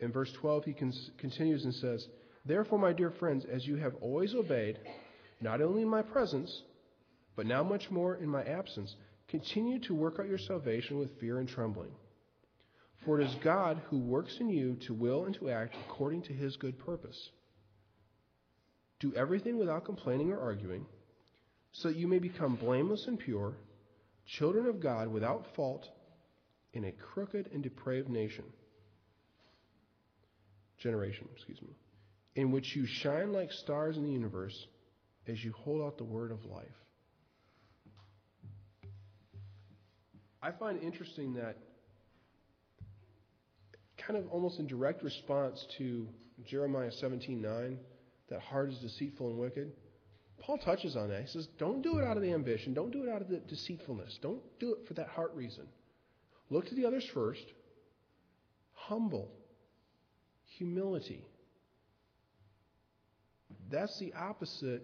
In 0.00 0.10
verse 0.10 0.32
12, 0.40 0.64
he 0.64 0.74
continues 1.18 1.64
and 1.64 1.72
says, 1.72 2.04
Therefore, 2.44 2.80
my 2.80 2.92
dear 2.92 3.12
friends, 3.12 3.46
as 3.48 3.64
you 3.64 3.76
have 3.76 3.94
always 4.00 4.34
obeyed, 4.34 4.80
not 5.40 5.62
only 5.62 5.82
in 5.82 5.88
my 5.88 6.02
presence, 6.02 6.62
but 7.36 7.46
now 7.46 7.62
much 7.62 7.88
more 7.92 8.16
in 8.16 8.28
my 8.28 8.42
absence, 8.42 8.92
continue 9.28 9.78
to 9.82 9.94
work 9.94 10.16
out 10.18 10.26
your 10.26 10.36
salvation 10.36 10.98
with 10.98 11.20
fear 11.20 11.38
and 11.38 11.48
trembling. 11.48 11.92
For 13.04 13.20
it 13.20 13.28
is 13.28 13.36
God 13.44 13.80
who 13.88 14.00
works 14.00 14.36
in 14.40 14.48
you 14.48 14.78
to 14.88 14.94
will 14.94 15.26
and 15.26 15.34
to 15.36 15.48
act 15.48 15.76
according 15.86 16.22
to 16.22 16.32
his 16.32 16.56
good 16.56 16.76
purpose. 16.84 17.30
Do 19.02 19.12
everything 19.16 19.58
without 19.58 19.84
complaining 19.84 20.30
or 20.30 20.38
arguing, 20.38 20.86
so 21.72 21.88
that 21.88 21.96
you 21.96 22.06
may 22.06 22.20
become 22.20 22.54
blameless 22.54 23.04
and 23.08 23.18
pure, 23.18 23.56
children 24.38 24.66
of 24.66 24.80
God 24.80 25.08
without 25.08 25.44
fault 25.56 25.84
in 26.72 26.84
a 26.84 26.92
crooked 26.92 27.50
and 27.52 27.64
depraved 27.64 28.08
nation. 28.08 28.44
Generation, 30.78 31.28
excuse 31.34 31.60
me. 31.62 31.70
In 32.36 32.52
which 32.52 32.76
you 32.76 32.86
shine 32.86 33.32
like 33.32 33.50
stars 33.50 33.96
in 33.96 34.04
the 34.04 34.12
universe 34.12 34.56
as 35.26 35.42
you 35.42 35.52
hold 35.52 35.82
out 35.82 35.98
the 35.98 36.04
word 36.04 36.30
of 36.30 36.44
life. 36.44 36.68
I 40.40 40.52
find 40.52 40.80
interesting 40.80 41.34
that 41.34 41.56
kind 43.98 44.16
of 44.16 44.28
almost 44.30 44.60
in 44.60 44.68
direct 44.68 45.02
response 45.02 45.66
to 45.78 46.06
Jeremiah 46.46 46.90
17:9, 47.02 47.78
that 48.32 48.40
heart 48.40 48.70
is 48.70 48.78
deceitful 48.78 49.28
and 49.28 49.38
wicked. 49.38 49.72
Paul 50.40 50.58
touches 50.58 50.96
on 50.96 51.10
that. 51.10 51.20
He 51.20 51.26
says, 51.28 51.46
Don't 51.58 51.82
do 51.82 51.98
it 51.98 52.04
out 52.04 52.16
of 52.16 52.22
the 52.22 52.32
ambition. 52.32 52.74
Don't 52.74 52.90
do 52.90 53.04
it 53.04 53.08
out 53.08 53.20
of 53.22 53.28
the 53.28 53.36
deceitfulness. 53.36 54.18
Don't 54.22 54.40
do 54.58 54.72
it 54.72 54.88
for 54.88 54.94
that 54.94 55.08
heart 55.08 55.32
reason. 55.34 55.64
Look 56.50 56.66
to 56.68 56.74
the 56.74 56.86
others 56.86 57.06
first. 57.14 57.44
Humble. 58.72 59.30
Humility. 60.58 61.24
That's 63.70 63.96
the 64.00 64.12
opposite 64.14 64.82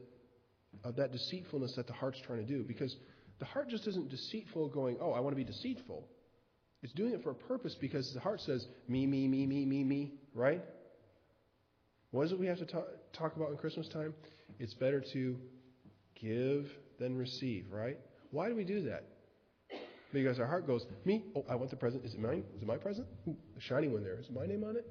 of 0.85 0.97
that 0.97 1.11
deceitfulness 1.11 1.75
that 1.76 1.87
the 1.87 1.95
heart's 1.95 2.21
trying 2.26 2.47
to 2.47 2.47
do. 2.47 2.62
Because 2.62 2.95
the 3.38 3.47
heart 3.47 3.71
just 3.71 3.87
isn't 3.88 4.11
deceitful 4.11 4.69
going, 4.69 4.99
Oh, 5.00 5.12
I 5.12 5.21
want 5.21 5.33
to 5.33 5.43
be 5.43 5.50
deceitful. 5.50 6.07
It's 6.83 6.93
doing 6.93 7.12
it 7.12 7.23
for 7.25 7.31
a 7.31 7.35
purpose 7.35 7.75
because 7.81 8.12
the 8.14 8.21
heart 8.21 8.40
says, 8.43 8.64
me, 8.87 9.05
me, 9.07 9.26
me, 9.26 9.47
me, 9.47 9.64
me, 9.64 9.83
me, 9.83 10.12
right? 10.33 10.62
What 12.11 12.27
is 12.27 12.33
it 12.33 12.38
we 12.38 12.47
have 12.47 12.59
to 12.59 12.67
talk, 12.67 12.87
talk 13.12 13.37
about 13.37 13.50
in 13.50 13.57
Christmas 13.57 13.88
time? 13.88 14.15
It's 14.59 14.75
better 14.75 15.03
to 15.12 15.37
give 16.21 16.67
than 16.99 17.17
receive, 17.17 17.67
right? 17.71 17.99
Why 18.31 18.49
do 18.49 18.57
we 18.57 18.65
do 18.65 18.83
that? 18.85 19.05
Because 20.12 20.38
our 20.38 20.47
heart 20.47 20.67
goes, 20.67 20.87
me, 21.05 21.25
oh, 21.37 21.45
I 21.50 21.55
want 21.55 21.71
the 21.71 21.77
present. 21.77 22.05
Is 22.05 22.15
it 22.15 22.21
mine? 22.21 22.45
Is 22.57 22.62
it 22.62 22.67
my 22.67 22.79
present? 22.79 23.07
The 23.27 23.61
shiny 23.61 23.88
one 23.88 24.03
there. 24.03 24.19
Is 24.19 24.31
my 24.31 24.47
name 24.47 24.65
on 24.65 24.77
it? 24.77 24.91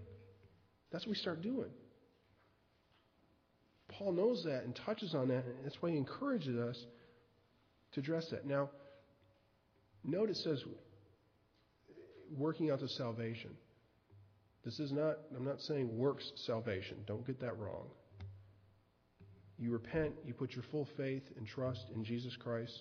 That's 0.91 1.05
what 1.05 1.11
we 1.11 1.15
start 1.17 1.41
doing. 1.41 1.69
Paul 3.89 4.11
knows 4.13 4.43
that 4.45 4.63
and 4.63 4.75
touches 4.85 5.15
on 5.15 5.29
that, 5.29 5.43
and 5.45 5.65
that's 5.65 5.77
why 5.81 5.89
he 5.89 5.97
encourages 5.97 6.55
us 6.55 6.77
to 7.93 7.99
address 7.99 8.27
that. 8.29 8.45
Now, 8.45 8.69
note 10.03 10.29
it 10.29 10.37
says 10.37 10.63
working 12.35 12.69
out 12.69 12.79
the 12.79 12.89
salvation. 12.89 13.51
This 14.67 14.81
is 14.81 14.91
not, 14.91 15.19
I'm 15.33 15.45
not 15.45 15.61
saying 15.61 15.97
works 15.97 16.29
salvation. 16.45 16.97
Don't 17.07 17.25
get 17.25 17.39
that 17.39 17.57
wrong. 17.57 17.85
You 19.57 19.71
repent, 19.71 20.11
you 20.25 20.33
put 20.33 20.51
your 20.55 20.65
full 20.71 20.85
faith 20.97 21.23
and 21.37 21.47
trust 21.47 21.85
in 21.95 22.03
Jesus 22.03 22.35
Christ, 22.35 22.77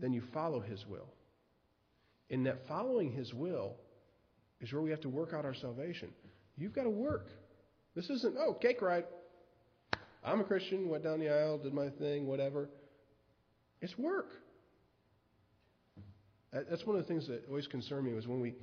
then 0.00 0.12
you 0.12 0.24
follow 0.34 0.58
His 0.58 0.84
will. 0.88 1.06
In 2.30 2.42
that 2.44 2.66
following 2.66 3.12
His 3.12 3.32
will 3.32 3.76
is 4.60 4.72
where 4.72 4.82
we 4.82 4.90
have 4.90 5.02
to 5.02 5.08
work 5.08 5.32
out 5.32 5.44
our 5.44 5.54
salvation. 5.54 6.08
You've 6.58 6.74
got 6.74 6.82
to 6.82 6.90
work. 6.90 7.28
This 7.94 8.10
isn't, 8.10 8.34
oh, 8.36 8.54
cake 8.54 8.82
ride. 8.82 9.04
I'm 10.24 10.40
a 10.40 10.44
Christian, 10.44 10.88
went 10.88 11.04
down 11.04 11.20
the 11.20 11.28
aisle, 11.28 11.58
did 11.58 11.72
my 11.72 11.90
thing, 11.90 12.26
whatever. 12.26 12.70
It's 13.80 13.96
work. 13.96 14.30
That's 16.52 16.84
one 16.84 16.96
of 16.96 17.02
the 17.02 17.08
things 17.08 17.28
that 17.28 17.44
always 17.48 17.68
concerned 17.68 18.04
me 18.04 18.14
was 18.14 18.26
when 18.26 18.40
we 18.40 18.54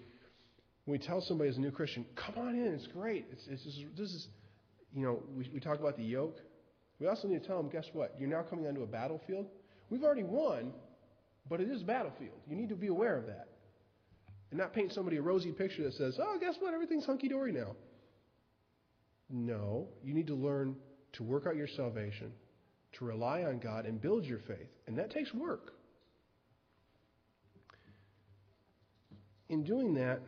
when 0.88 0.98
we 0.98 1.06
tell 1.06 1.20
somebody 1.20 1.50
as 1.50 1.58
a 1.58 1.60
new 1.60 1.70
Christian, 1.70 2.06
"Come 2.15 2.38
on 2.38 2.56
in, 2.56 2.74
it's 2.74 2.88
great. 2.88 3.25
It's, 3.29 3.46
it's 3.50 3.62
just, 3.62 3.77
this 3.98 4.10
is, 4.10 4.29
you 4.94 5.03
know, 5.03 5.22
we, 5.36 5.50
we 5.53 5.60
talk 5.60 5.82
about 5.82 5.98
the 5.98 6.03
yoke. 6.03 6.39
We 7.01 7.08
also 7.08 7.27
need 7.27 7.41
to 7.41 7.46
tell 7.48 7.58
them, 7.58 7.70
guess 7.70 7.84
what? 7.91 8.15
You're 8.17 8.29
now 8.29 8.44
coming 8.44 8.67
onto 8.67 8.84
a 8.84 8.88
battlefield. 8.88 9.48
We've 9.89 10.01
already 10.01 10.24
won, 10.24 10.72
but 11.50 11.60
it 11.60 11.70
is 11.70 11.82
a 11.82 11.86
battlefield. 11.86 12.39
You 12.50 12.56
need 12.56 12.70
to 12.70 12.75
be 12.75 12.88
aware 12.88 13.17
of 13.17 13.25
that, 13.25 13.50
and 14.50 14.58
not 14.58 14.74
paint 14.74 14.94
somebody 14.94 15.17
a 15.17 15.22
rosy 15.22 15.51
picture 15.51 15.84
that 15.84 15.94
says, 15.96 16.17
"Oh, 16.22 16.38
guess 16.39 16.56
what? 16.60 16.74
Everything's 16.74 17.06
hunky 17.06 17.27
dory 17.27 17.51
now." 17.51 17.75
No, 19.29 19.89
you 20.01 20.13
need 20.13 20.27
to 20.27 20.36
learn 20.36 20.77
to 21.13 21.24
work 21.24 21.48
out 21.48 21.58
your 21.58 21.67
salvation, 21.67 22.32
to 22.94 23.03
rely 23.03 23.44
on 23.44 23.60
God, 23.60 23.86
and 23.86 24.01
build 24.01 24.24
your 24.24 24.39
faith, 24.39 24.70
and 24.88 24.98
that 24.98 25.12
takes 25.12 25.34
work. 25.34 25.74
in 29.50 29.63
doing 29.63 29.94
that, 29.96 30.22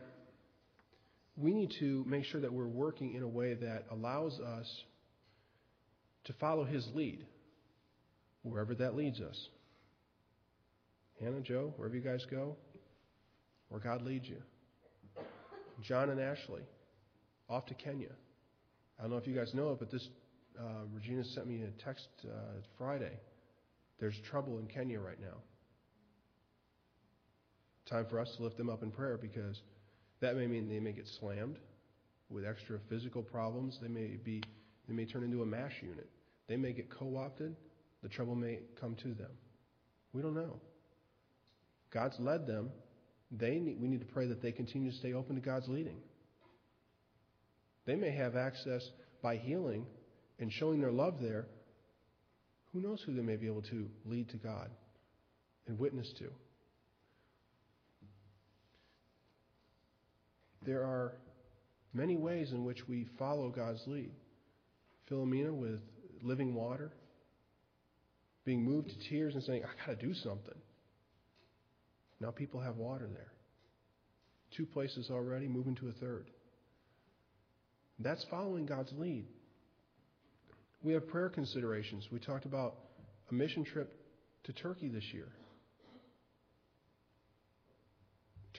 we 1.40 1.52
need 1.52 1.72
to 1.80 2.04
make 2.06 2.24
sure 2.24 2.40
that 2.40 2.52
we're 2.52 2.66
working 2.66 3.14
in 3.14 3.22
a 3.22 3.28
way 3.28 3.54
that 3.54 3.86
allows 3.90 4.38
us 4.38 4.66
to 6.24 6.32
follow 6.34 6.64
His 6.64 6.86
lead, 6.94 7.24
wherever 8.42 8.74
that 8.74 8.94
leads 8.94 9.20
us. 9.20 9.48
Hannah, 11.20 11.40
Joe, 11.40 11.72
wherever 11.76 11.94
you 11.94 12.02
guys 12.02 12.24
go, 12.30 12.56
where 13.68 13.80
God 13.80 14.02
leads 14.02 14.28
you. 14.28 14.38
John 15.82 16.10
and 16.10 16.20
Ashley, 16.20 16.62
off 17.48 17.66
to 17.66 17.74
Kenya. 17.74 18.10
I 18.98 19.02
don't 19.02 19.12
know 19.12 19.16
if 19.16 19.26
you 19.26 19.34
guys 19.34 19.52
know 19.54 19.70
it, 19.72 19.78
but 19.78 19.90
this 19.90 20.06
uh, 20.58 20.84
Regina 20.92 21.24
sent 21.24 21.46
me 21.46 21.62
a 21.62 21.84
text 21.84 22.06
uh, 22.24 22.60
Friday. 22.76 23.18
There's 23.98 24.14
trouble 24.30 24.58
in 24.58 24.66
Kenya 24.66 25.00
right 25.00 25.20
now 25.20 25.38
time 27.90 28.06
for 28.08 28.20
us 28.20 28.32
to 28.36 28.42
lift 28.44 28.56
them 28.56 28.70
up 28.70 28.82
in 28.82 28.90
prayer 28.90 29.18
because 29.20 29.60
that 30.20 30.36
may 30.36 30.46
mean 30.46 30.68
they 30.68 30.80
may 30.80 30.92
get 30.92 31.06
slammed 31.18 31.58
with 32.28 32.44
extra 32.44 32.78
physical 32.88 33.22
problems. 33.22 33.78
They 33.80 33.88
may 33.88 34.18
be 34.22 34.42
they 34.88 34.94
may 34.94 35.04
turn 35.04 35.24
into 35.24 35.42
a 35.42 35.46
MASH 35.46 35.74
unit. 35.82 36.08
They 36.48 36.56
may 36.56 36.72
get 36.72 36.90
co-opted. 36.90 37.56
The 38.02 38.08
trouble 38.08 38.34
may 38.34 38.60
come 38.80 38.96
to 38.96 39.14
them. 39.14 39.30
We 40.12 40.22
don't 40.22 40.34
know. 40.34 40.60
God's 41.92 42.18
led 42.18 42.46
them 42.46 42.70
they 43.30 43.58
need, 43.60 43.80
we 43.80 43.88
need 43.88 44.00
to 44.00 44.06
pray 44.06 44.26
that 44.26 44.42
they 44.42 44.52
continue 44.52 44.90
to 44.90 44.96
stay 44.96 45.12
open 45.12 45.36
to 45.36 45.40
God's 45.40 45.68
leading. 45.68 45.98
They 47.86 47.94
may 47.94 48.10
have 48.10 48.36
access 48.36 48.82
by 49.22 49.36
healing 49.36 49.86
and 50.38 50.52
showing 50.52 50.80
their 50.80 50.92
love 50.92 51.20
there. 51.20 51.46
Who 52.72 52.80
knows 52.80 53.02
who 53.04 53.14
they 53.14 53.22
may 53.22 53.36
be 53.36 53.46
able 53.46 53.62
to 53.62 53.88
lead 54.04 54.30
to 54.30 54.36
God 54.36 54.70
and 55.66 55.78
witness 55.78 56.12
to? 56.18 56.30
There 60.64 60.82
are 60.82 61.14
many 61.92 62.16
ways 62.16 62.52
in 62.52 62.64
which 62.64 62.86
we 62.88 63.06
follow 63.18 63.50
God's 63.50 63.82
lead. 63.86 64.12
Philomena 65.10 65.52
with 65.52 65.80
living 66.22 66.54
water, 66.54 66.92
being 68.44 68.62
moved 68.62 68.90
to 68.90 69.08
tears 69.08 69.34
and 69.34 69.42
saying, 69.42 69.62
I 69.64 69.86
got 69.86 69.98
to 69.98 70.06
do 70.06 70.14
something. 70.14 70.54
Now 72.20 72.30
people 72.30 72.60
have 72.60 72.76
water 72.76 73.08
there. 73.12 73.32
Two 74.56 74.66
places 74.66 75.08
already, 75.10 75.48
moving 75.48 75.74
to 75.76 75.88
a 75.88 75.92
third. 75.92 76.26
That's 77.98 78.24
following 78.30 78.66
God's 78.66 78.92
lead. 78.96 79.26
We 80.82 80.92
have 80.94 81.08
prayer 81.08 81.28
considerations. 81.28 82.08
We 82.10 82.18
talked 82.18 82.46
about 82.46 82.76
a 83.30 83.34
mission 83.34 83.64
trip 83.64 83.92
to 84.44 84.52
Turkey 84.52 84.88
this 84.88 85.04
year. 85.12 85.28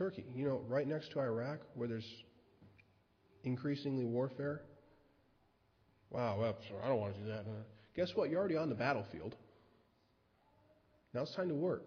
Turkey, 0.01 0.25
you 0.35 0.47
know, 0.47 0.63
right 0.67 0.87
next 0.87 1.11
to 1.11 1.19
Iraq, 1.19 1.59
where 1.75 1.87
there's 1.87 2.07
increasingly 3.43 4.03
warfare. 4.03 4.63
Wow, 6.09 6.39
well, 6.39 6.57
I 6.83 6.87
don't 6.87 6.99
want 6.99 7.13
to 7.13 7.19
do 7.19 7.27
that. 7.27 7.45
Guess 7.95 8.09
what? 8.15 8.31
You're 8.31 8.39
already 8.39 8.57
on 8.57 8.69
the 8.69 8.75
battlefield. 8.75 9.35
Now 11.13 11.21
it's 11.21 11.35
time 11.35 11.49
to 11.49 11.53
work. 11.53 11.85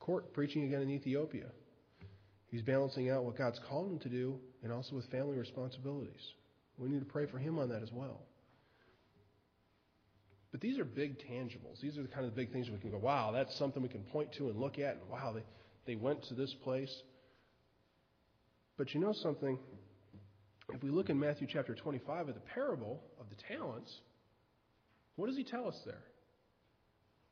Court 0.00 0.34
preaching 0.34 0.64
again 0.64 0.82
in 0.82 0.90
Ethiopia. 0.90 1.46
He's 2.48 2.60
balancing 2.60 3.08
out 3.08 3.24
what 3.24 3.38
God's 3.38 3.58
called 3.66 3.90
him 3.90 3.98
to 4.00 4.10
do 4.10 4.38
and 4.62 4.70
also 4.70 4.94
with 4.94 5.06
family 5.06 5.38
responsibilities. 5.38 6.20
We 6.76 6.90
need 6.90 7.00
to 7.00 7.06
pray 7.06 7.24
for 7.24 7.38
him 7.38 7.58
on 7.58 7.70
that 7.70 7.82
as 7.82 7.90
well. 7.90 8.20
But 10.52 10.60
these 10.60 10.78
are 10.78 10.84
big 10.84 11.18
tangibles. 11.20 11.80
These 11.80 11.96
are 11.96 12.02
the 12.02 12.08
kind 12.08 12.26
of 12.26 12.36
big 12.36 12.52
things 12.52 12.68
we 12.70 12.76
can 12.78 12.90
go, 12.90 12.98
wow, 12.98 13.32
that's 13.32 13.58
something 13.58 13.82
we 13.82 13.88
can 13.88 14.04
point 14.04 14.30
to 14.34 14.50
and 14.50 14.60
look 14.60 14.78
at. 14.78 14.98
And 15.00 15.10
wow, 15.10 15.32
they, 15.34 15.42
they 15.86 15.96
went 15.96 16.24
to 16.28 16.34
this 16.34 16.54
place. 16.62 16.92
But 18.76 18.94
you 18.94 19.00
know 19.00 19.12
something? 19.22 19.58
If 20.72 20.82
we 20.82 20.90
look 20.90 21.10
in 21.10 21.18
Matthew 21.18 21.46
chapter 21.50 21.74
25 21.74 22.28
at 22.28 22.34
the 22.34 22.40
parable 22.40 23.02
of 23.20 23.26
the 23.28 23.36
talents, 23.54 23.92
what 25.16 25.26
does 25.26 25.36
he 25.36 25.44
tell 25.44 25.68
us 25.68 25.78
there? 25.84 26.02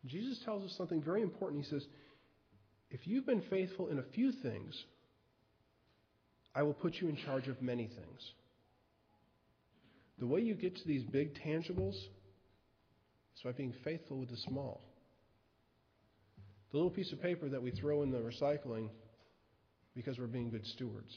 Jesus 0.07 0.41
tells 0.45 0.65
us 0.65 0.75
something 0.77 1.03
very 1.03 1.23
important. 1.23 1.65
He 1.65 1.71
says, 1.71 1.85
If 2.91 3.07
you've 3.07 3.27
been 3.27 3.43
faithful 3.49 3.89
in 3.89 3.99
a 3.99 4.05
few 4.15 4.33
things, 4.43 4.75
I 6.55 6.63
will 6.63 6.75
put 6.75 6.95
you 7.01 7.09
in 7.09 7.17
charge 7.17 7.49
of 7.49 7.63
many 7.63 7.87
things. 7.87 8.31
The 10.19 10.27
way 10.27 10.41
you 10.41 10.55
get 10.55 10.77
to 10.77 10.87
these 10.87 11.05
big 11.05 11.35
tangibles 11.45 11.95
is 11.95 13.43
by 13.43 13.53
being 13.53 13.73
faithful 13.83 14.19
with 14.19 14.31
the 14.31 14.37
small. 14.49 14.83
The 16.73 16.79
little 16.79 16.91
piece 16.91 17.13
of 17.13 17.21
paper 17.21 17.49
that 17.51 17.63
we 17.63 17.71
throw 17.71 18.03
in 18.03 18.11
the 18.11 18.19
recycling 18.19 18.89
because 19.95 20.19
we're 20.19 20.27
being 20.27 20.51
good 20.51 20.67
stewards. 20.67 21.15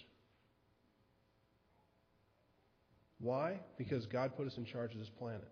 Why? 3.19 3.59
Because 3.77 4.05
God 4.05 4.35
put 4.35 4.47
us 4.47 4.57
in 4.57 4.65
charge 4.65 4.91
of 4.91 4.99
this 4.99 5.09
planet. 5.17 5.47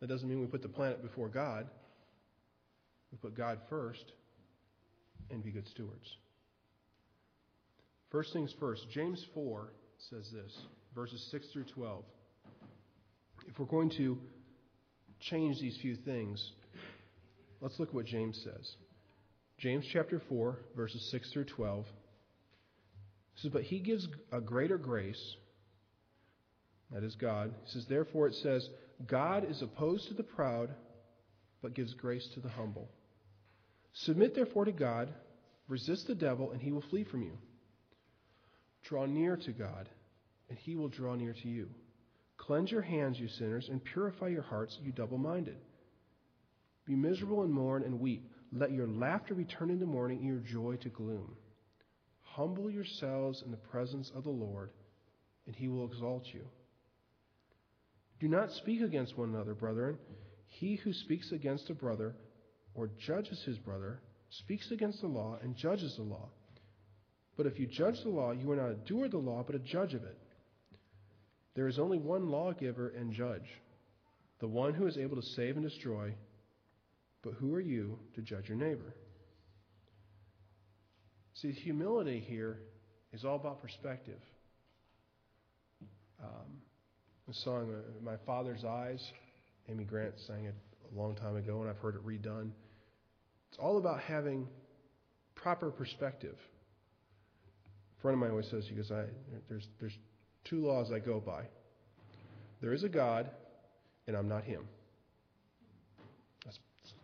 That 0.00 0.08
doesn't 0.08 0.28
mean 0.28 0.40
we 0.40 0.46
put 0.46 0.62
the 0.62 0.68
planet 0.68 1.02
before 1.02 1.28
God. 1.28 1.66
We 3.10 3.16
put 3.16 3.34
God 3.34 3.58
first 3.70 4.04
and 5.30 5.42
be 5.42 5.50
good 5.50 5.66
stewards. 5.68 6.16
First 8.10 8.32
things 8.32 8.54
first, 8.60 8.86
James 8.92 9.24
4 9.32 9.72
says 10.10 10.30
this, 10.30 10.56
verses 10.94 11.26
6 11.30 11.46
through 11.52 11.64
12. 11.74 12.04
If 13.48 13.58
we're 13.58 13.66
going 13.66 13.90
to 13.96 14.18
change 15.20 15.58
these 15.58 15.78
few 15.80 15.96
things, 15.96 16.52
let's 17.64 17.80
look 17.80 17.88
at 17.88 17.94
what 17.94 18.04
James 18.04 18.38
says. 18.44 18.76
James 19.56 19.86
chapter 19.90 20.20
4, 20.28 20.58
verses 20.76 21.08
6 21.10 21.32
through 21.32 21.46
12 21.46 21.86
says, 23.36 23.50
But 23.50 23.62
he 23.62 23.78
gives 23.78 24.06
a 24.30 24.40
greater 24.40 24.76
grace. 24.76 25.36
That 26.92 27.02
is 27.02 27.14
God. 27.14 27.54
He 27.64 27.70
says, 27.72 27.86
Therefore 27.88 28.28
it 28.28 28.34
says, 28.34 28.68
God 29.06 29.50
is 29.50 29.62
opposed 29.62 30.08
to 30.08 30.14
the 30.14 30.22
proud, 30.22 30.74
but 31.62 31.74
gives 31.74 31.94
grace 31.94 32.28
to 32.34 32.40
the 32.40 32.50
humble. 32.50 32.90
Submit 33.94 34.34
therefore 34.34 34.66
to 34.66 34.72
God, 34.72 35.08
resist 35.66 36.06
the 36.06 36.14
devil, 36.14 36.52
and 36.52 36.60
he 36.60 36.70
will 36.70 36.84
flee 36.90 37.04
from 37.04 37.22
you. 37.22 37.38
Draw 38.82 39.06
near 39.06 39.38
to 39.38 39.52
God, 39.52 39.88
and 40.50 40.58
he 40.58 40.76
will 40.76 40.88
draw 40.88 41.14
near 41.14 41.32
to 41.32 41.48
you. 41.48 41.70
Cleanse 42.36 42.70
your 42.70 42.82
hands, 42.82 43.18
you 43.18 43.28
sinners, 43.28 43.70
and 43.70 43.82
purify 43.82 44.28
your 44.28 44.42
hearts, 44.42 44.76
you 44.82 44.92
double 44.92 45.16
minded. 45.16 45.56
Be 46.86 46.94
miserable 46.94 47.42
and 47.42 47.52
mourn 47.52 47.82
and 47.82 48.00
weep. 48.00 48.30
Let 48.52 48.72
your 48.72 48.86
laughter 48.86 49.34
be 49.34 49.44
turned 49.44 49.70
into 49.70 49.86
mourning 49.86 50.18
and 50.18 50.26
your 50.26 50.38
joy 50.38 50.76
to 50.76 50.88
gloom. 50.88 51.36
Humble 52.22 52.70
yourselves 52.70 53.42
in 53.44 53.50
the 53.50 53.56
presence 53.56 54.10
of 54.14 54.24
the 54.24 54.30
Lord, 54.30 54.70
and 55.46 55.54
he 55.54 55.68
will 55.68 55.86
exalt 55.86 56.26
you. 56.32 56.44
Do 58.20 58.28
not 58.28 58.52
speak 58.52 58.80
against 58.80 59.16
one 59.16 59.30
another, 59.30 59.54
brethren. 59.54 59.98
He 60.46 60.76
who 60.76 60.92
speaks 60.92 61.32
against 61.32 61.70
a 61.70 61.74
brother 61.74 62.14
or 62.74 62.90
judges 62.98 63.42
his 63.44 63.58
brother 63.58 64.00
speaks 64.30 64.70
against 64.70 65.00
the 65.00 65.06
law 65.06 65.38
and 65.42 65.56
judges 65.56 65.94
the 65.96 66.02
law. 66.02 66.28
But 67.36 67.46
if 67.46 67.58
you 67.58 67.66
judge 67.66 68.00
the 68.02 68.10
law, 68.10 68.32
you 68.32 68.50
are 68.50 68.56
not 68.56 68.70
a 68.70 68.74
doer 68.74 69.06
of 69.06 69.10
the 69.10 69.18
law, 69.18 69.42
but 69.44 69.56
a 69.56 69.60
judge 69.60 69.94
of 69.94 70.04
it. 70.04 70.16
There 71.54 71.68
is 71.68 71.78
only 71.78 71.98
one 71.98 72.28
lawgiver 72.28 72.88
and 72.88 73.12
judge, 73.12 73.48
the 74.40 74.48
one 74.48 74.74
who 74.74 74.86
is 74.86 74.98
able 74.98 75.16
to 75.16 75.26
save 75.36 75.56
and 75.56 75.68
destroy. 75.68 76.14
But 77.24 77.32
who 77.34 77.54
are 77.54 77.60
you 77.60 77.98
to 78.14 78.22
judge 78.22 78.48
your 78.48 78.58
neighbor? 78.58 78.94
See, 81.34 81.50
humility 81.52 82.20
here 82.20 82.58
is 83.12 83.24
all 83.24 83.36
about 83.36 83.62
perspective. 83.62 84.20
Um, 86.22 86.60
the 87.26 87.34
song, 87.34 87.74
uh, 87.74 88.04
My 88.04 88.16
Father's 88.26 88.64
Eyes, 88.64 89.02
Amy 89.68 89.84
Grant 89.84 90.14
sang 90.26 90.44
it 90.44 90.54
a 90.94 90.98
long 90.98 91.14
time 91.16 91.36
ago, 91.36 91.60
and 91.62 91.70
I've 91.70 91.78
heard 91.78 91.96
it 91.96 92.06
redone. 92.06 92.50
It's 93.48 93.58
all 93.58 93.78
about 93.78 94.00
having 94.00 94.46
proper 95.34 95.70
perspective 95.70 96.36
A 97.98 98.02
friend 98.02 98.14
of 98.14 98.20
mine 98.20 98.30
always 98.30 98.48
says, 98.50 98.64
he 98.68 98.74
goes, 98.74 98.90
I, 98.90 99.04
there's, 99.48 99.66
there's 99.80 99.96
two 100.44 100.60
laws 100.66 100.92
I 100.92 100.98
go 100.98 101.20
by. 101.20 101.44
There 102.60 102.72
is 102.72 102.84
a 102.84 102.88
God, 102.88 103.30
and 104.06 104.16
I'm 104.16 104.28
not 104.28 104.44
him. 104.44 104.68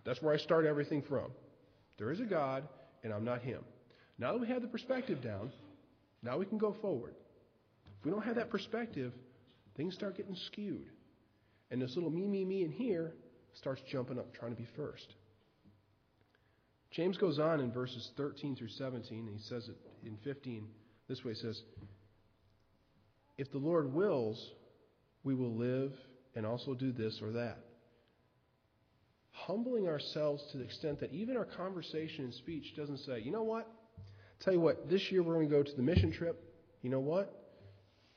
That's, 0.04 0.20
where 0.22 0.34
I 0.34 0.38
start 0.38 0.66
everything 0.66 1.02
from. 1.02 1.30
There 1.98 2.10
is 2.10 2.20
a 2.20 2.24
God, 2.24 2.66
and 3.04 3.12
I'm 3.12 3.24
not 3.24 3.42
him. 3.42 3.62
Now 4.18 4.32
that 4.32 4.40
we 4.40 4.48
have 4.48 4.62
the 4.62 4.68
perspective 4.68 5.22
down, 5.22 5.52
now 6.22 6.38
we 6.38 6.46
can 6.46 6.58
go 6.58 6.74
forward. 6.80 7.14
If 7.98 8.04
we 8.04 8.10
don't 8.10 8.24
have 8.24 8.36
that 8.36 8.50
perspective, 8.50 9.12
things 9.76 9.94
start 9.94 10.16
getting 10.16 10.36
skewed. 10.46 10.88
And 11.70 11.80
this 11.80 11.94
little 11.94 12.10
me, 12.10 12.26
me, 12.26 12.44
me 12.44 12.64
in 12.64 12.70
here 12.70 13.12
starts 13.54 13.82
jumping 13.90 14.18
up, 14.18 14.32
trying 14.34 14.52
to 14.52 14.56
be 14.56 14.68
first. 14.76 15.14
James 16.90 17.16
goes 17.16 17.38
on 17.38 17.60
in 17.60 17.70
verses 17.70 18.10
13 18.16 18.56
through 18.56 18.68
17, 18.68 19.26
and 19.26 19.36
he 19.36 19.42
says 19.42 19.68
it 19.68 19.76
in 20.04 20.16
15 20.24 20.66
this 21.08 21.24
way. 21.24 21.32
It 21.32 21.38
says, 21.38 21.62
If 23.38 23.50
the 23.52 23.58
Lord 23.58 23.92
wills, 23.92 24.50
we 25.22 25.34
will 25.34 25.54
live 25.54 25.92
and 26.34 26.44
also 26.44 26.74
do 26.74 26.92
this 26.92 27.20
or 27.22 27.32
that. 27.32 27.58
Humbling 29.46 29.88
ourselves 29.88 30.42
to 30.52 30.58
the 30.58 30.64
extent 30.64 31.00
that 31.00 31.12
even 31.12 31.36
our 31.36 31.44
conversation 31.44 32.24
and 32.24 32.34
speech 32.34 32.74
doesn't 32.76 32.98
say, 32.98 33.20
you 33.20 33.32
know 33.32 33.42
what? 33.42 33.68
Tell 34.40 34.52
you 34.52 34.60
what, 34.60 34.88
this 34.88 35.10
year 35.10 35.22
we're 35.22 35.34
going 35.34 35.48
to 35.48 35.54
go 35.54 35.62
to 35.62 35.76
the 35.76 35.82
mission 35.82 36.12
trip. 36.12 36.42
You 36.82 36.90
know 36.90 37.00
what? 37.00 37.34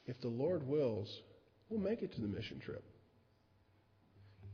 If 0.05 0.19
the 0.21 0.27
Lord 0.27 0.67
wills, 0.67 1.21
we'll 1.69 1.79
make 1.79 2.01
it 2.01 2.13
to 2.15 2.21
the 2.21 2.27
mission 2.27 2.59
trip. 2.59 2.83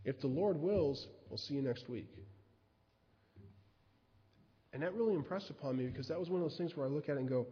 If 0.05 0.19
the 0.21 0.27
Lord 0.27 0.57
wills, 0.57 1.07
we'll 1.29 1.37
see 1.37 1.55
you 1.55 1.61
next 1.61 1.89
week. 1.89 2.07
And 4.73 4.83
that 4.83 4.93
really 4.93 5.15
impressed 5.15 5.49
upon 5.49 5.77
me 5.77 5.85
because 5.85 6.07
that 6.07 6.19
was 6.19 6.29
one 6.29 6.41
of 6.41 6.49
those 6.49 6.57
things 6.57 6.75
where 6.75 6.85
I 6.85 6.89
look 6.89 7.09
at 7.09 7.17
it 7.17 7.19
and 7.19 7.29
go, 7.29 7.47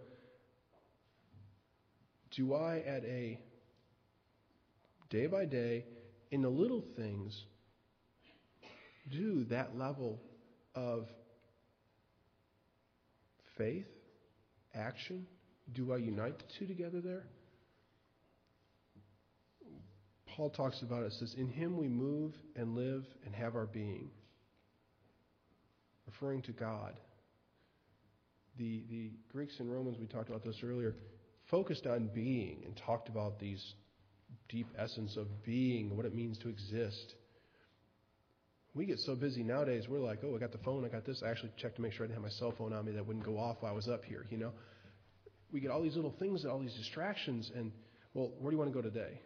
do 2.36 2.54
I, 2.54 2.80
at 2.80 3.04
a 3.04 3.40
day 5.10 5.28
by 5.28 5.46
day, 5.46 5.86
in 6.32 6.42
the 6.42 6.50
little 6.50 6.84
things, 6.96 7.46
do 9.12 9.46
that 9.46 9.78
level 9.78 10.20
of 10.76 11.08
faith, 13.58 13.88
action? 14.74 15.26
Do 15.74 15.94
I 15.94 15.98
unite 15.98 16.38
the 16.38 16.46
two 16.60 16.68
together 16.68 17.02
there? 17.02 17.24
Paul 20.36 20.50
talks 20.52 20.82
about 20.84 21.04
it, 21.04 21.14
says, 21.14 21.34
In 21.36 21.48
him 21.48 21.78
we 21.78 21.88
move 21.88 22.34
and 22.56 22.76
live 22.76 23.04
and 23.26 23.34
have 23.34 23.56
our 23.56 23.66
being. 23.66 24.12
referring 26.06 26.42
to 26.44 26.52
God. 26.52 27.00
The, 28.58 28.84
the 28.90 29.12
Greeks 29.32 29.60
and 29.60 29.72
Romans, 29.72 29.98
we 30.00 30.08
talked 30.08 30.30
about 30.30 30.44
this 30.44 30.58
earlier, 30.64 30.96
focused 31.50 31.86
on 31.86 32.10
being 32.14 32.64
and 32.66 32.80
talked 32.86 33.10
about 33.10 33.40
these 33.40 33.64
deep 34.50 34.68
essence 34.78 35.18
of 35.18 35.28
being, 35.44 35.96
what 35.96 36.06
it 36.06 36.16
means 36.16 36.38
to 36.40 36.50
exist. 36.50 37.16
We 38.78 38.86
get 38.86 39.00
so 39.00 39.16
busy 39.16 39.42
nowadays, 39.42 39.86
we're 39.90 39.98
like, 39.98 40.20
oh, 40.24 40.36
I 40.36 40.38
got 40.38 40.52
the 40.52 40.60
phone, 40.60 40.86
I 40.86 40.88
got 40.88 41.04
this. 41.04 41.24
I 41.26 41.32
actually 41.32 41.50
checked 41.58 41.78
to 41.78 41.82
make 41.82 41.94
sure 41.94 42.06
I 42.06 42.10
didn't 42.10 42.22
have 42.22 42.32
my 42.32 42.38
cell 42.38 42.54
phone 42.56 42.74
on 42.74 42.86
me 42.86 42.92
that 42.92 43.04
wouldn't 43.04 43.26
go 43.26 43.40
off 43.40 43.58
while 43.62 43.72
I 43.72 43.76
was 43.76 43.88
up 43.88 44.06
here, 44.06 44.28
you 44.30 44.38
know? 44.38 44.52
We 45.52 45.62
get 45.62 45.72
all 45.72 45.82
these 45.82 45.96
little 45.96 46.14
things, 46.20 46.46
all 46.46 46.60
these 46.60 46.76
distractions, 46.76 47.52
and, 47.56 47.72
well, 48.14 48.34
where 48.38 48.52
do 48.52 48.56
you 48.56 48.60
want 48.60 48.72
to 48.72 48.80
go 48.80 48.88
today? 48.88 49.20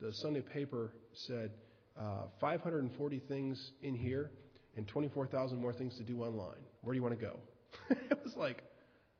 The 0.00 0.12
Sunday 0.12 0.40
paper 0.40 0.92
said 1.26 1.50
uh, 1.98 2.26
540 2.40 3.18
things 3.26 3.72
in 3.82 3.96
here 3.96 4.30
and 4.76 4.86
24,000 4.86 5.60
more 5.60 5.72
things 5.72 5.96
to 5.96 6.04
do 6.04 6.22
online. 6.22 6.62
Where 6.82 6.94
do 6.94 6.96
you 6.96 7.02
want 7.02 7.18
to 7.18 7.26
go? 7.26 7.40
it 7.90 8.20
was 8.22 8.36
like, 8.36 8.62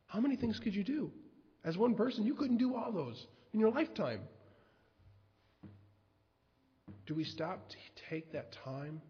how 0.06 0.20
many 0.20 0.36
things 0.36 0.60
could 0.62 0.76
you 0.76 0.84
do? 0.84 1.10
As 1.64 1.76
one 1.76 1.96
person, 1.96 2.24
you 2.24 2.34
couldn't 2.34 2.58
do 2.58 2.76
all 2.76 2.92
those 2.92 3.26
in 3.52 3.58
your 3.58 3.72
lifetime. 3.72 4.20
Do 7.06 7.16
we 7.16 7.24
stop 7.24 7.68
to 7.68 7.76
take 8.08 8.32
that 8.32 8.54
time 8.64 9.02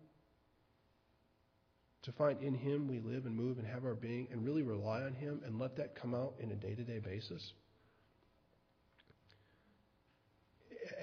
to 2.02 2.12
find 2.12 2.42
in 2.42 2.54
Him 2.54 2.88
we 2.88 2.98
live 2.98 3.26
and 3.26 3.34
move 3.34 3.58
and 3.58 3.66
have 3.66 3.84
our 3.84 3.94
being 3.94 4.28
and 4.32 4.44
really 4.44 4.62
rely 4.62 5.02
on 5.02 5.12
Him 5.12 5.40
and 5.44 5.58
let 5.58 5.76
that 5.76 5.94
come 5.94 6.14
out 6.14 6.34
in 6.40 6.50
a 6.50 6.56
day 6.56 6.74
to 6.74 6.84
day 6.84 6.98
basis? 6.98 7.52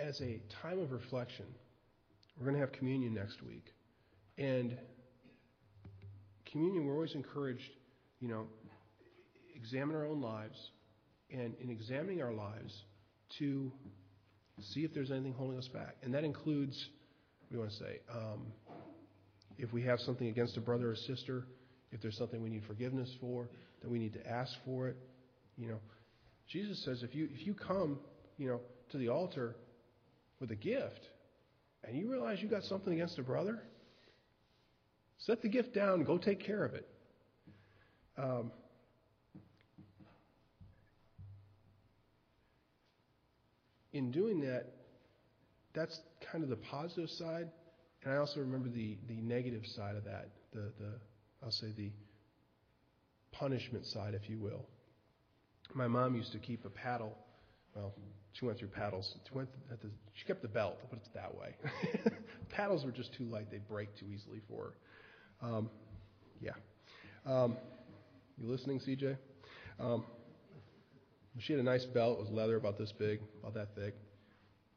As 0.02 0.20
a 0.22 0.42
time 0.62 0.80
of 0.80 0.92
reflection, 0.92 1.46
we're 2.38 2.46
going 2.46 2.56
to 2.56 2.62
have 2.62 2.72
communion 2.72 3.14
next 3.14 3.42
week. 3.42 3.66
And 4.38 4.78
communion, 6.52 6.86
we're 6.86 6.96
always 6.96 7.16
encouraged, 7.16 7.70
you 8.20 8.28
know, 8.28 8.48
examine 9.56 9.96
our 9.96 10.06
own 10.06 10.22
lives, 10.22 10.58
and 11.32 11.54
in 11.62 11.70
examining 11.70 12.22
our 12.22 12.34
lives, 12.34 12.74
to 13.40 13.72
see 14.62 14.82
if 14.82 14.94
there's 14.94 15.12
anything 15.12 15.34
holding 15.34 15.58
us 15.58 15.68
back. 15.68 15.98
And 16.04 16.14
that 16.14 16.24
includes, 16.24 16.90
you 17.50 17.60
want 17.60 17.72
to 17.72 17.78
say? 17.78 18.00
Um, 18.14 18.48
if 19.60 19.74
we 19.74 19.84
have 19.84 20.00
something 20.00 20.28
against 20.28 20.58
a 20.58 20.62
brother 20.62 20.89
or 20.89 20.95
sister, 20.95 21.43
if 21.91 22.02
there's 22.02 22.17
something 22.17 22.41
we 22.41 22.50
need 22.50 22.63
forgiveness 22.65 23.13
for, 23.19 23.50
that 23.82 23.89
we 23.89 24.00
need 24.00 24.13
to 24.13 24.28
ask 24.28 24.52
for 24.65 24.88
it. 24.88 24.98
You 25.58 25.67
know, 25.67 25.80
Jesus 26.48 26.84
says 26.86 27.04
if 27.04 27.13
you 27.13 27.28
if 27.34 27.45
you 27.45 27.54
come, 27.54 28.00
you 28.38 28.48
know, 28.48 28.62
to 28.91 28.98
the 28.98 29.10
altar 29.10 29.56
with 30.39 30.50
a 30.52 30.56
gift, 30.56 31.02
and 31.84 31.98
you 31.98 32.10
realize 32.10 32.39
you 32.41 32.48
got 32.48 32.63
something 32.63 32.93
against 32.93 33.19
a 33.19 33.24
brother, 33.24 33.62
set 35.19 35.41
the 35.41 35.50
gift 35.50 35.74
down 35.74 36.04
go 36.04 36.17
take 36.17 36.43
care 36.43 36.63
of 36.63 36.74
it. 36.74 36.88
Um, 38.17 38.52
in 43.91 44.12
doing 44.12 44.41
that, 44.41 44.67
that's 45.74 45.98
kind 46.32 46.43
of 46.43 46.50
the 46.50 46.58
positive 46.58 47.10
side. 47.10 47.50
And 48.04 48.14
I 48.14 48.18
also 48.18 48.40
remember 48.40 48.70
the, 48.70 48.98
the 49.08 49.22
negative 49.22 49.66
side 49.66 49.96
of 49.96 50.06
that, 50.06 50.30
the, 50.54 50.72
the 50.80 50.94
I'll 51.44 51.52
say 51.52 51.72
the 51.76 51.92
punishment 53.32 53.86
side, 53.86 54.14
if 54.14 54.30
you 54.30 54.40
will. 54.40 54.66
My 55.74 55.88
mom 55.88 56.16
used 56.16 56.32
to 56.32 56.40
keep 56.40 56.66
a 56.66 56.70
paddle. 56.70 57.16
Well, 57.76 57.94
she 58.34 58.46
went 58.46 58.58
through 58.58 58.70
paddles. 58.70 59.16
She, 59.28 59.36
went 59.36 59.50
the, 59.70 59.90
she 60.14 60.26
kept 60.26 60.42
the 60.42 60.48
belt, 60.48 60.78
I'll 60.82 60.90
put 60.90 61.00
it 61.00 61.08
that 61.14 61.36
way. 61.36 61.56
paddles 62.50 62.86
were 62.86 62.92
just 62.92 63.14
too 63.14 63.26
light; 63.26 63.52
they'd 63.52 63.68
break 63.68 63.96
too 63.98 64.08
easily 64.14 64.42
for 64.48 64.74
her. 65.42 65.48
Um, 65.48 65.70
yeah. 66.42 66.52
Um, 67.26 67.58
you 68.38 68.50
listening, 68.50 68.80
CJ? 68.80 69.18
Um, 69.80 70.06
she 71.38 71.54
had 71.54 71.60
a 71.60 71.64
nice 71.64 71.86
belt. 71.86 72.18
It 72.20 72.22
was 72.22 72.32
leather, 72.32 72.56
about 72.56 72.78
this 72.78 72.92
big, 72.92 73.20
about 73.42 73.54
that 73.54 73.76
thick, 73.76 73.96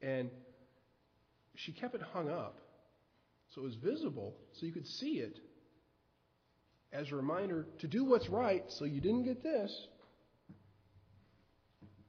and 0.01 0.31
she 1.55 1.73
kept 1.73 1.95
it 1.95 2.03
hung 2.13 2.29
up 2.29 2.59
so 3.55 3.61
it 3.61 3.65
was 3.65 3.75
visible, 3.77 4.35
so 4.53 4.67
you 4.67 4.73
could 4.73 4.87
see 4.87 5.19
it 5.19 5.39
as 6.93 7.11
a 7.11 7.17
reminder 7.17 7.67
to 7.81 7.87
do 7.87 8.05
what's 8.05 8.29
right 8.29 8.65
so 8.69 8.85
you 8.85 9.01
didn't 9.01 9.25
get 9.25 9.43
this 9.43 9.87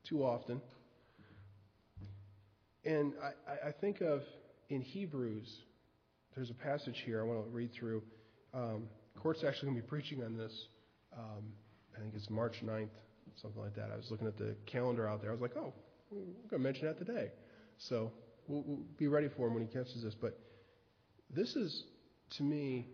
too 0.07 0.23
often. 0.23 0.61
And 2.85 3.13
I, 3.21 3.69
I 3.69 3.71
think 3.71 4.01
of 4.01 4.21
in 4.69 4.81
Hebrews, 4.81 5.49
there's 6.35 6.49
a 6.49 6.53
passage 6.53 7.01
here 7.05 7.21
I 7.21 7.23
want 7.23 7.45
to 7.45 7.49
read 7.49 7.71
through. 7.73 8.03
Um, 8.53 8.83
Court's 9.17 9.43
actually 9.43 9.69
going 9.69 9.77
to 9.77 9.83
be 9.83 9.87
preaching 9.87 10.23
on 10.23 10.37
this. 10.37 10.67
Um, 11.17 11.43
I 11.95 12.01
think 12.01 12.13
it's 12.15 12.29
March 12.29 12.55
9th, 12.63 12.89
something 13.41 13.61
like 13.61 13.75
that. 13.75 13.89
I 13.93 13.95
was 13.95 14.09
looking 14.11 14.27
at 14.27 14.37
the 14.37 14.55
calendar 14.65 15.07
out 15.07 15.21
there. 15.21 15.29
I 15.29 15.33
was 15.33 15.41
like, 15.41 15.55
oh, 15.55 15.73
we're 16.11 16.49
going 16.49 16.51
to 16.51 16.59
mention 16.59 16.87
that 16.87 16.97
today. 16.97 17.31
So 17.77 18.11
we'll, 18.47 18.63
we'll 18.65 18.85
be 18.97 19.07
ready 19.07 19.29
for 19.29 19.47
him 19.47 19.53
when 19.53 19.65
he 19.65 19.71
catches 19.71 20.03
this. 20.03 20.15
But 20.15 20.37
this 21.29 21.55
is, 21.55 21.83
to 22.37 22.43
me, 22.43 22.87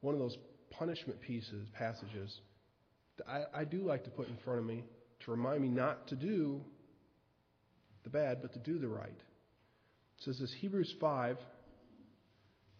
one 0.00 0.14
of 0.14 0.20
those 0.20 0.36
punishment 0.70 1.20
pieces, 1.20 1.68
passages 1.72 2.40
that 3.16 3.26
I, 3.28 3.60
I 3.60 3.64
do 3.64 3.78
like 3.78 4.04
to 4.04 4.10
put 4.10 4.28
in 4.28 4.36
front 4.44 4.58
of 4.58 4.66
me 4.66 4.84
to 5.24 5.30
remind 5.30 5.62
me 5.62 5.68
not 5.68 6.08
to 6.08 6.16
do 6.16 6.60
the 8.02 8.10
bad, 8.10 8.42
but 8.42 8.52
to 8.52 8.58
do 8.58 8.78
the 8.78 8.88
right. 8.88 9.08
It 9.08 10.24
says 10.24 10.38
this 10.38 10.54
Hebrews 10.60 10.94
5 11.00 11.38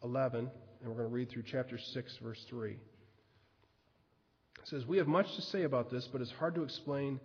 11, 0.03 0.51
and 0.81 0.89
we're 0.89 0.97
going 0.97 1.09
to 1.09 1.15
read 1.15 1.31
through 1.31 1.45
chapter 1.51 1.79
6, 1.79 2.19
verse 2.23 2.45
3. 2.51 2.73
It 2.73 2.79
says, 4.65 4.85
We 4.87 4.99
have 4.99 5.07
much 5.07 5.35
to 5.37 5.43
say 5.43 5.63
about 5.63 5.91
this, 5.91 6.07
but 6.13 6.21
it's 6.21 6.31
hard 6.33 6.55
to 6.57 6.63
explain 6.63 7.19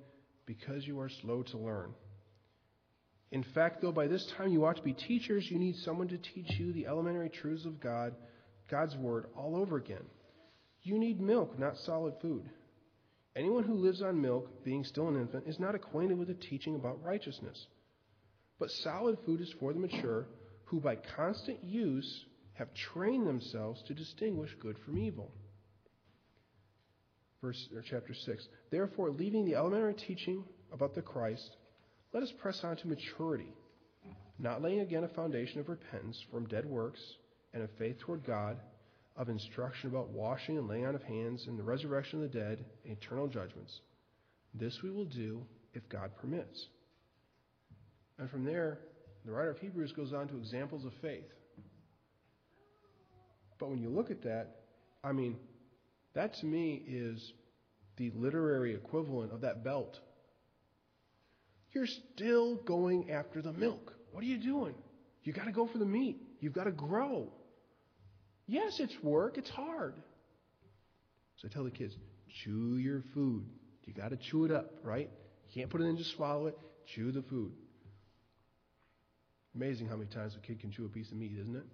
because 0.46 0.88
you 0.88 1.00
are 1.02 1.10
slow 1.22 1.44
to 1.44 1.58
learn. 1.58 1.94
In 3.32 3.44
fact, 3.44 3.82
though, 3.82 3.92
by 3.92 4.08
this 4.08 4.26
time 4.38 4.52
you 4.52 4.66
ought 4.66 4.78
to 4.78 4.84
be 4.84 4.94
teachers, 4.94 5.50
you 5.50 5.60
need 5.60 5.76
someone 5.78 6.08
to 6.08 6.18
teach 6.18 6.52
you 6.60 6.74
the 6.74 6.88
elementary 6.88 7.30
truths 7.30 7.66
of 7.66 7.80
God, 7.80 8.16
God's 8.70 8.96
Word, 8.96 9.28
all 9.38 9.56
over 9.56 9.78
again. 9.78 10.04
You 10.82 10.98
need 10.98 11.22
milk, 11.22 11.60
not 11.60 11.78
solid 11.78 12.16
food. 12.22 12.50
Anyone 13.36 13.64
who 13.64 13.76
lives 13.76 14.02
on 14.02 14.22
milk, 14.22 14.64
being 14.64 14.84
still 14.84 15.08
an 15.08 15.20
infant, 15.20 15.46
is 15.48 15.60
not 15.60 15.76
acquainted 15.76 16.18
with 16.18 16.30
the 16.30 16.34
teaching 16.34 16.76
about 16.76 17.04
righteousness. 17.04 17.68
But 18.58 18.72
solid 18.72 19.18
food 19.26 19.42
is 19.42 19.54
for 19.60 19.74
the 19.74 19.80
mature, 19.80 20.28
who 20.66 20.80
by 20.80 20.96
constant 21.16 21.64
use 21.64 22.26
have 22.54 22.74
trained 22.74 23.28
themselves 23.28 23.82
to 23.84 23.94
distinguish 23.94 24.50
good 24.60 24.78
from 24.80 24.98
evil. 24.98 25.32
Verse 27.42 27.70
or 27.74 27.82
chapter 27.82 28.14
6. 28.14 28.48
Therefore, 28.70 29.12
leaving 29.12 29.46
the 29.46 29.56
elementary 29.56 29.94
teaching 29.94 30.44
about 30.74 30.94
the 30.94 31.02
Christ, 31.02 31.56
let 32.14 32.24
us 32.24 32.32
press 32.42 32.64
on 32.64 32.76
to 32.78 32.88
maturity, 32.88 33.54
not 34.40 34.62
laying 34.62 34.80
again 34.80 35.04
a 35.04 35.10
foundation 35.10 35.60
of 35.60 35.70
repentance 35.70 36.24
from 36.32 36.48
dead 36.48 36.66
works 36.66 37.00
and 37.54 37.64
of 37.64 37.70
faith 37.78 38.00
toward 38.00 38.26
God, 38.26 38.58
of 39.16 39.30
instruction 39.30 39.90
about 39.90 40.10
washing 40.10 40.58
and 40.58 40.68
laying 40.68 40.86
on 40.86 40.96
of 40.96 41.04
hands 41.04 41.46
and 41.48 41.60
the 41.60 41.64
resurrection 41.64 42.24
of 42.24 42.32
the 42.32 42.40
dead 42.40 42.66
and 42.84 42.98
eternal 42.98 43.28
judgments. 43.28 43.82
This 44.54 44.82
we 44.82 44.92
will 44.92 45.06
do 45.06 45.44
if 45.74 45.88
God 45.90 46.12
permits. 46.20 46.68
And 48.18 48.30
from 48.30 48.44
there, 48.44 48.80
the 49.26 49.32
writer 49.32 49.52
of 49.52 49.60
Hebrews 49.60 49.92
goes 49.92 50.14
on 50.14 50.28
to 50.30 50.38
examples 50.38 50.86
of 50.86 50.94
faith. 51.02 51.30
But 53.60 53.70
when 53.70 53.80
you 53.80 53.90
look 53.90 54.10
at 54.10 54.24
that, 54.24 54.62
I 55.04 55.12
mean, 55.12 55.36
that 56.14 56.34
to 56.36 56.46
me 56.46 56.82
is 56.88 57.34
the 57.98 58.12
literary 58.16 58.74
equivalent 58.74 59.34
of 59.34 59.42
that 59.42 59.64
belt 59.64 60.00
you're 61.74 61.88
still 61.88 62.56
going 62.56 63.12
after 63.12 63.42
the 63.42 63.54
milk. 63.54 63.94
What 64.12 64.24
are 64.24 64.28
you 64.28 64.38
doing? 64.38 64.76
You 65.24 65.34
got 65.34 65.46
to 65.46 65.52
go 65.52 65.68
for 65.68 65.78
the 65.78 65.86
meat. 65.86 66.18
You've 66.40 66.54
got 66.54 66.64
to 66.66 66.72
grow. 66.72 67.32
Yes, 68.48 68.80
it's 68.80 68.96
work. 69.04 69.38
It's 69.38 69.50
hard. 69.50 69.96
So 71.38 71.48
I 71.48 71.54
tell 71.54 71.64
the 71.64 71.72
kids, 71.72 71.96
chew 72.44 72.78
your 72.78 73.04
food. 73.14 73.46
You 73.86 73.94
got 73.94 74.10
to 74.10 74.18
chew 74.18 74.46
it 74.46 74.52
up, 74.52 74.72
right? 74.84 75.10
You 75.48 75.62
can't 75.62 75.70
put 75.70 75.82
it 75.82 75.86
in 75.86 75.98
just 75.98 76.16
swallow 76.16 76.48
it. 76.48 76.58
Chew 76.94 77.12
the 77.12 77.22
food. 77.22 77.52
Amazing 79.56 79.88
how 79.88 79.96
many 79.96 80.10
times 80.10 80.36
a 80.36 80.46
kid 80.46 80.60
can 80.60 80.72
chew 80.72 80.86
a 80.86 80.90
piece 80.90 81.12
of 81.12 81.18
meat, 81.18 81.34
isn't 81.40 81.56
it? 81.56 81.66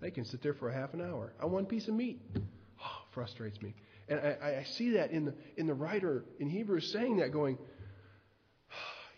They 0.00 0.10
can 0.10 0.24
sit 0.24 0.42
there 0.42 0.54
for 0.54 0.68
a 0.68 0.74
half 0.74 0.94
an 0.94 1.00
hour 1.00 1.32
on 1.42 1.50
one 1.50 1.66
piece 1.66 1.88
of 1.88 1.94
meat. 1.94 2.20
Oh, 2.36 2.86
frustrates 3.12 3.60
me. 3.62 3.74
And 4.08 4.20
I, 4.20 4.60
I 4.60 4.64
see 4.64 4.90
that 4.92 5.10
in 5.10 5.24
the 5.24 5.34
in 5.56 5.66
the 5.66 5.72
writer 5.72 6.24
in 6.38 6.50
Hebrews 6.50 6.92
saying 6.92 7.16
that, 7.18 7.32
going, 7.32 7.56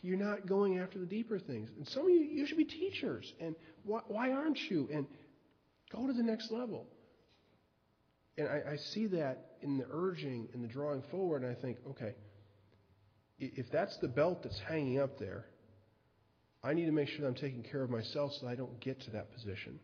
you're 0.07 0.17
not 0.17 0.47
going 0.47 0.79
after 0.79 1.01
the 1.01 1.07
deeper 1.07 1.39
things. 1.39 1.69
And 1.77 1.87
some 1.89 2.05
of 2.05 2.11
you, 2.11 2.21
you 2.21 2.47
should 2.47 2.59
be 2.59 2.65
teachers. 2.65 3.33
And 3.41 3.57
why, 3.83 4.01
why 4.07 4.31
aren't 4.31 4.59
you? 4.71 4.89
And 4.93 5.07
go 5.93 6.07
to 6.07 6.13
the 6.13 6.23
next 6.23 6.53
level. 6.53 6.87
And 8.39 8.49
I, 8.49 8.73
I 8.73 8.77
see 8.77 9.07
that 9.09 9.57
in 9.63 9.79
the 9.79 9.87
urging 9.91 10.49
and 10.55 10.63
the 10.63 10.69
drawing 10.69 11.03
forward, 11.11 11.43
and 11.43 11.51
I 11.51 11.61
think, 11.61 11.79
okay, 11.91 12.15
if 13.39 13.67
that's 13.73 13.97
the 13.99 14.09
belt 14.09 14.45
that's 14.45 14.61
hanging 14.61 15.01
up 15.01 15.19
there, 15.19 15.47
I 16.63 16.73
need 16.73 16.87
to 16.87 16.93
make 16.93 17.09
sure 17.09 17.23
that 17.23 17.27
I'm 17.27 17.35
taking 17.35 17.65
care 17.65 17.83
of 17.83 17.91
myself 17.91 18.33
so 18.35 18.47
that 18.47 18.53
I 18.53 18.55
don't 18.55 18.79
get 18.81 19.01
to 19.03 19.11
that 19.13 19.33
position. 19.33 19.81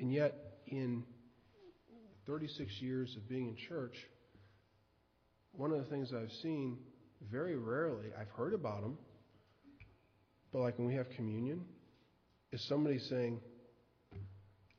And 0.00 0.10
yet, 0.10 0.34
in 0.66 1.04
36 2.26 2.72
years 2.80 3.14
of 3.16 3.28
being 3.28 3.48
in 3.48 3.56
church, 3.68 3.96
one 5.52 5.72
of 5.72 5.78
the 5.78 5.84
things 5.84 6.12
I've 6.14 6.32
seen 6.42 6.78
very 7.30 7.56
rarely, 7.56 8.08
I've 8.18 8.30
heard 8.30 8.54
about 8.54 8.82
them, 8.82 8.98
but 10.52 10.60
like 10.60 10.78
when 10.78 10.86
we 10.86 10.94
have 10.94 11.08
communion, 11.10 11.64
is 12.52 12.62
somebody 12.68 12.98
saying, 12.98 13.40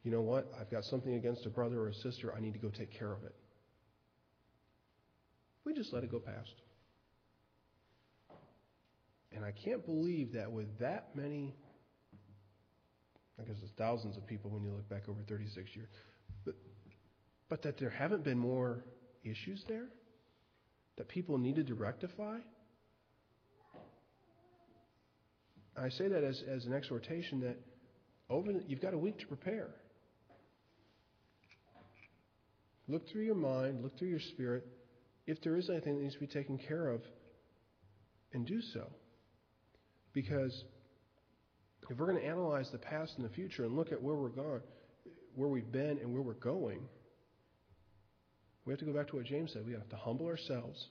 you 0.03 0.11
know 0.11 0.21
what, 0.21 0.51
I've 0.59 0.69
got 0.69 0.83
something 0.85 1.15
against 1.15 1.45
a 1.45 1.49
brother 1.49 1.79
or 1.79 1.87
a 1.89 1.93
sister, 1.93 2.33
I 2.35 2.39
need 2.39 2.53
to 2.53 2.59
go 2.59 2.69
take 2.69 2.97
care 2.97 3.11
of 3.11 3.23
it. 3.23 3.33
We 5.65 5.73
just 5.73 5.93
let 5.93 6.03
it 6.03 6.11
go 6.11 6.19
past. 6.19 6.53
And 9.31 9.43
I 9.43 9.51
can't 9.51 9.83
believe 9.85 10.33
that 10.33 10.51
with 10.51 10.67
that 10.79 11.15
many, 11.15 11.55
I 13.39 13.43
guess 13.43 13.55
it's 13.63 13.71
thousands 13.77 14.17
of 14.17 14.27
people 14.27 14.51
when 14.51 14.63
you 14.63 14.71
look 14.71 14.87
back 14.89 15.09
over 15.09 15.21
36 15.27 15.69
years, 15.75 15.87
but, 16.45 16.53
but 17.49 17.63
that 17.63 17.79
there 17.79 17.89
haven't 17.89 18.23
been 18.23 18.37
more 18.37 18.83
issues 19.23 19.63
there 19.67 19.87
that 20.97 21.07
people 21.07 21.37
needed 21.37 21.67
to 21.67 21.75
rectify. 21.75 22.37
I 25.75 25.89
say 25.89 26.07
that 26.07 26.23
as, 26.23 26.41
as 26.47 26.65
an 26.65 26.73
exhortation 26.73 27.41
that 27.41 27.57
over 28.29 28.53
the, 28.53 28.63
you've 28.67 28.81
got 28.81 28.93
a 28.93 28.97
week 28.97 29.19
to 29.19 29.27
prepare. 29.27 29.69
Look 32.87 33.09
through 33.09 33.23
your 33.23 33.35
mind, 33.35 33.81
look 33.81 33.97
through 33.97 34.09
your 34.09 34.19
spirit. 34.19 34.65
If 35.25 35.41
there 35.41 35.55
is 35.55 35.69
anything 35.69 35.95
that 35.95 36.01
needs 36.01 36.13
to 36.15 36.19
be 36.19 36.27
taken 36.27 36.57
care 36.57 36.89
of, 36.89 37.01
and 38.33 38.45
do 38.45 38.61
so. 38.73 38.87
Because 40.13 40.63
if 41.89 41.97
we're 41.97 42.07
going 42.07 42.21
to 42.21 42.27
analyze 42.27 42.69
the 42.71 42.77
past 42.77 43.13
and 43.17 43.25
the 43.25 43.33
future 43.33 43.63
and 43.63 43.75
look 43.75 43.91
at 43.91 44.01
where 44.01 44.15
we're 44.15 44.29
gone, 44.29 44.61
where 45.35 45.49
we've 45.49 45.71
been 45.71 45.99
and 46.01 46.13
where 46.13 46.21
we're 46.21 46.33
going, 46.33 46.81
we 48.65 48.71
have 48.71 48.79
to 48.79 48.85
go 48.85 48.93
back 48.93 49.07
to 49.09 49.17
what 49.17 49.25
James 49.25 49.51
said. 49.53 49.65
We 49.65 49.73
have 49.73 49.89
to 49.89 49.95
humble 49.95 50.27
ourselves, 50.27 50.87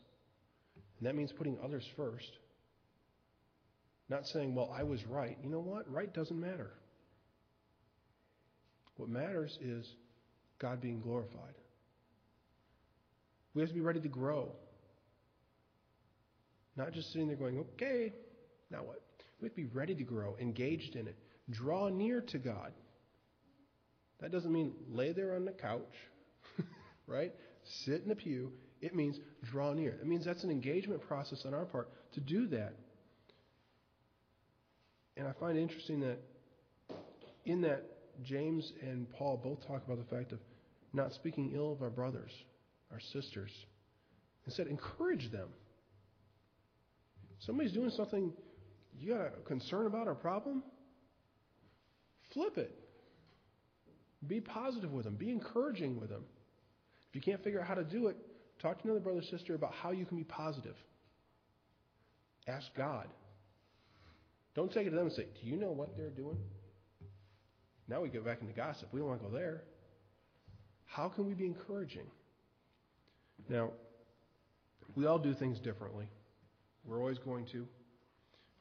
and 0.98 1.06
that 1.06 1.14
means 1.14 1.32
putting 1.32 1.58
others 1.64 1.86
first. 1.96 2.30
Not 4.08 4.26
saying, 4.26 4.54
well, 4.54 4.74
I 4.76 4.82
was 4.82 5.04
right. 5.06 5.38
You 5.42 5.48
know 5.48 5.60
what? 5.60 5.90
Right 5.90 6.12
doesn't 6.12 6.38
matter. 6.38 6.70
What 8.96 9.08
matters 9.08 9.56
is 9.62 9.86
God 10.58 10.80
being 10.80 11.00
glorified. 11.00 11.54
We 13.54 13.62
have 13.62 13.70
to 13.70 13.74
be 13.74 13.80
ready 13.80 14.00
to 14.00 14.08
grow. 14.08 14.52
Not 16.76 16.92
just 16.92 17.12
sitting 17.12 17.26
there 17.26 17.36
going, 17.36 17.58
okay, 17.74 18.12
now 18.70 18.78
what? 18.78 19.02
We 19.40 19.46
have 19.46 19.54
to 19.56 19.62
be 19.62 19.68
ready 19.74 19.94
to 19.94 20.04
grow, 20.04 20.36
engaged 20.40 20.94
in 20.94 21.06
it, 21.06 21.16
draw 21.50 21.88
near 21.88 22.20
to 22.20 22.38
God. 22.38 22.72
That 24.20 24.30
doesn't 24.30 24.52
mean 24.52 24.72
lay 24.90 25.12
there 25.12 25.34
on 25.34 25.44
the 25.44 25.52
couch, 25.52 25.94
right? 27.06 27.32
Sit 27.84 28.02
in 28.02 28.08
the 28.08 28.14
pew. 28.14 28.52
It 28.80 28.94
means 28.94 29.18
draw 29.44 29.72
near. 29.72 29.92
It 30.00 30.06
means 30.06 30.24
that's 30.24 30.44
an 30.44 30.50
engagement 30.50 31.02
process 31.02 31.44
on 31.46 31.54
our 31.54 31.64
part 31.64 31.88
to 32.14 32.20
do 32.20 32.48
that. 32.48 32.74
And 35.16 35.26
I 35.26 35.32
find 35.38 35.56
it 35.56 35.62
interesting 35.62 36.00
that 36.00 36.18
in 37.44 37.62
that, 37.62 37.84
James 38.22 38.70
and 38.82 39.10
Paul 39.12 39.40
both 39.42 39.66
talk 39.66 39.84
about 39.84 39.98
the 39.98 40.14
fact 40.14 40.32
of 40.32 40.38
not 40.92 41.12
speaking 41.14 41.52
ill 41.54 41.72
of 41.72 41.82
our 41.82 41.90
brothers, 41.90 42.30
our 42.90 43.00
sisters. 43.12 43.50
Instead, 44.46 44.66
encourage 44.66 45.30
them. 45.32 45.48
Somebody's 47.40 47.72
doing 47.72 47.90
something 47.90 48.32
you 48.98 49.14
got 49.14 49.26
a 49.26 49.30
concern 49.46 49.86
about 49.86 50.08
or 50.08 50.14
problem? 50.14 50.62
Flip 52.34 52.58
it. 52.58 52.78
Be 54.26 54.40
positive 54.40 54.92
with 54.92 55.04
them. 55.04 55.16
Be 55.16 55.30
encouraging 55.30 55.98
with 55.98 56.10
them. 56.10 56.24
If 57.12 57.16
you 57.16 57.20
can't 57.20 57.44
figure 57.44 57.60
out 57.60 57.66
how 57.66 57.74
to 57.74 57.84
do 57.84 58.06
it, 58.06 58.16
talk 58.58 58.78
to 58.78 58.84
another 58.84 59.00
brother 59.00 59.18
or 59.18 59.22
sister 59.22 59.54
about 59.54 59.74
how 59.74 59.90
you 59.90 60.06
can 60.06 60.16
be 60.16 60.24
positive. 60.24 60.76
Ask 62.48 62.68
God. 62.74 63.06
Don't 64.54 64.72
take 64.72 64.86
it 64.86 64.90
to 64.90 64.96
them 64.96 65.06
and 65.06 65.14
say, 65.14 65.26
Do 65.42 65.46
you 65.46 65.56
know 65.56 65.72
what 65.72 65.94
they're 65.94 66.08
doing? 66.08 66.38
Now 67.86 68.00
we 68.00 68.08
get 68.08 68.24
back 68.24 68.40
into 68.40 68.54
gossip. 68.54 68.88
We 68.92 69.00
don't 69.00 69.10
want 69.10 69.22
to 69.22 69.28
go 69.28 69.34
there. 69.34 69.64
How 70.86 71.10
can 71.10 71.26
we 71.26 71.34
be 71.34 71.44
encouraging? 71.44 72.06
Now, 73.46 73.72
we 74.94 75.04
all 75.04 75.18
do 75.18 75.34
things 75.34 75.58
differently. 75.60 76.06
We're 76.86 76.98
always 76.98 77.18
going 77.18 77.46
to. 77.52 77.66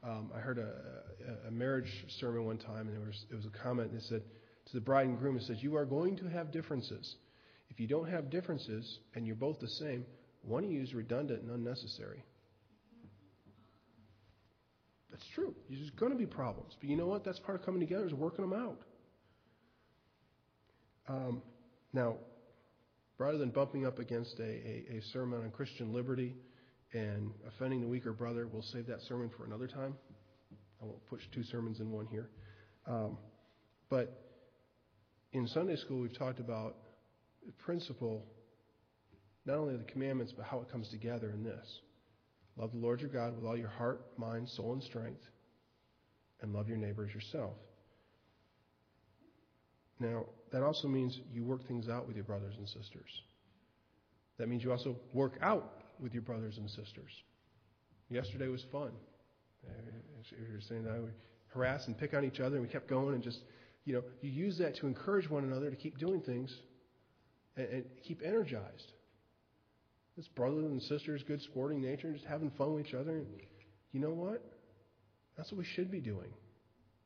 Um, 0.02 0.30
I 0.34 0.40
heard 0.40 0.58
a, 0.58 1.46
a, 1.48 1.50
marriage 1.50 1.90
sermon 2.18 2.44
one 2.44 2.58
time, 2.58 2.88
and 2.88 2.92
there 2.92 3.06
was, 3.06 3.24
it 3.30 3.34
was 3.36 3.46
a 3.46 3.62
comment 3.62 3.92
that 3.92 4.02
said 4.02 4.22
to 4.66 4.74
the 4.74 4.80
bride 4.80 5.06
and 5.06 5.18
groom, 5.18 5.36
it 5.36 5.44
says, 5.44 5.62
You 5.62 5.76
are 5.76 5.86
going 5.86 6.16
to 6.16 6.26
have 6.26 6.50
differences. 6.50 7.14
If 7.72 7.80
you 7.80 7.86
don't 7.86 8.10
have 8.10 8.28
differences 8.28 8.98
and 9.14 9.26
you're 9.26 9.34
both 9.34 9.58
the 9.58 9.68
same, 9.68 10.04
one 10.42 10.62
of 10.62 10.70
you 10.70 10.82
is 10.82 10.92
redundant 10.92 11.40
and 11.42 11.50
unnecessary. 11.50 12.22
That's 15.10 15.24
true. 15.34 15.54
There's 15.70 15.88
going 15.90 16.12
to 16.12 16.18
be 16.18 16.26
problems. 16.26 16.76
But 16.78 16.90
you 16.90 16.96
know 16.96 17.06
what? 17.06 17.24
That's 17.24 17.38
part 17.38 17.58
of 17.58 17.64
coming 17.64 17.80
together 17.80 18.06
is 18.06 18.12
working 18.12 18.48
them 18.48 18.60
out. 18.60 18.78
Um, 21.08 21.42
now, 21.94 22.16
rather 23.16 23.38
than 23.38 23.50
bumping 23.50 23.86
up 23.86 23.98
against 23.98 24.38
a, 24.38 24.42
a, 24.42 24.98
a 24.98 25.02
sermon 25.12 25.42
on 25.42 25.50
Christian 25.50 25.94
liberty 25.94 26.34
and 26.92 27.32
offending 27.48 27.80
the 27.80 27.88
weaker 27.88 28.12
brother, 28.12 28.46
we'll 28.52 28.62
save 28.62 28.86
that 28.88 29.00
sermon 29.08 29.30
for 29.34 29.46
another 29.46 29.66
time. 29.66 29.94
I 30.82 30.84
won't 30.84 31.06
push 31.06 31.22
two 31.34 31.42
sermons 31.44 31.80
in 31.80 31.90
one 31.90 32.06
here. 32.06 32.28
Um, 32.86 33.16
but 33.88 34.22
in 35.32 35.46
Sunday 35.48 35.76
school, 35.76 36.00
we've 36.00 36.18
talked 36.18 36.38
about 36.38 36.76
the 37.46 37.52
principle, 37.52 38.24
not 39.44 39.56
only 39.56 39.76
the 39.76 39.84
commandments, 39.84 40.32
but 40.36 40.44
how 40.44 40.60
it 40.60 40.70
comes 40.70 40.88
together 40.88 41.30
in 41.30 41.42
this. 41.42 41.80
Love 42.56 42.72
the 42.72 42.78
Lord 42.78 43.00
your 43.00 43.10
God 43.10 43.34
with 43.34 43.44
all 43.44 43.56
your 43.56 43.68
heart, 43.68 44.02
mind, 44.18 44.48
soul, 44.48 44.74
and 44.74 44.82
strength, 44.82 45.22
and 46.40 46.52
love 46.52 46.68
your 46.68 46.76
neighbor 46.76 47.04
as 47.04 47.14
yourself. 47.14 47.54
Now, 49.98 50.26
that 50.52 50.62
also 50.62 50.88
means 50.88 51.18
you 51.32 51.44
work 51.44 51.66
things 51.66 51.88
out 51.88 52.06
with 52.06 52.16
your 52.16 52.24
brothers 52.24 52.54
and 52.58 52.68
sisters. 52.68 53.08
That 54.38 54.48
means 54.48 54.64
you 54.64 54.72
also 54.72 54.96
work 55.12 55.38
out 55.40 55.82
with 56.00 56.12
your 56.12 56.22
brothers 56.22 56.58
and 56.58 56.68
sisters. 56.68 57.10
Yesterday 58.10 58.48
was 58.48 58.64
fun. 58.72 58.90
You 60.30 60.54
were 60.54 60.60
saying 60.68 60.84
that 60.84 61.00
we 61.00 61.10
harass 61.54 61.86
and 61.86 61.96
pick 61.96 62.14
on 62.14 62.24
each 62.24 62.40
other, 62.40 62.56
and 62.56 62.66
we 62.66 62.68
kept 62.68 62.88
going, 62.88 63.14
and 63.14 63.22
just, 63.22 63.38
you 63.84 63.94
know, 63.94 64.02
you 64.20 64.30
use 64.30 64.58
that 64.58 64.76
to 64.76 64.86
encourage 64.86 65.30
one 65.30 65.44
another 65.44 65.70
to 65.70 65.76
keep 65.76 65.98
doing 65.98 66.20
things 66.20 66.54
and, 67.56 67.68
and 67.68 67.84
keep 68.06 68.20
energized. 68.24 68.92
It's 70.16 70.28
brothers 70.28 70.64
and 70.64 70.82
sisters, 70.82 71.22
good 71.26 71.40
sporting 71.42 71.80
nature, 71.80 72.08
and 72.08 72.16
just 72.16 72.28
having 72.28 72.50
fun 72.50 72.74
with 72.74 72.86
each 72.86 72.94
other. 72.94 73.18
And 73.18 73.26
you 73.92 74.00
know 74.00 74.10
what? 74.10 74.44
That's 75.36 75.50
what 75.50 75.58
we 75.58 75.64
should 75.64 75.90
be 75.90 76.00
doing, 76.00 76.30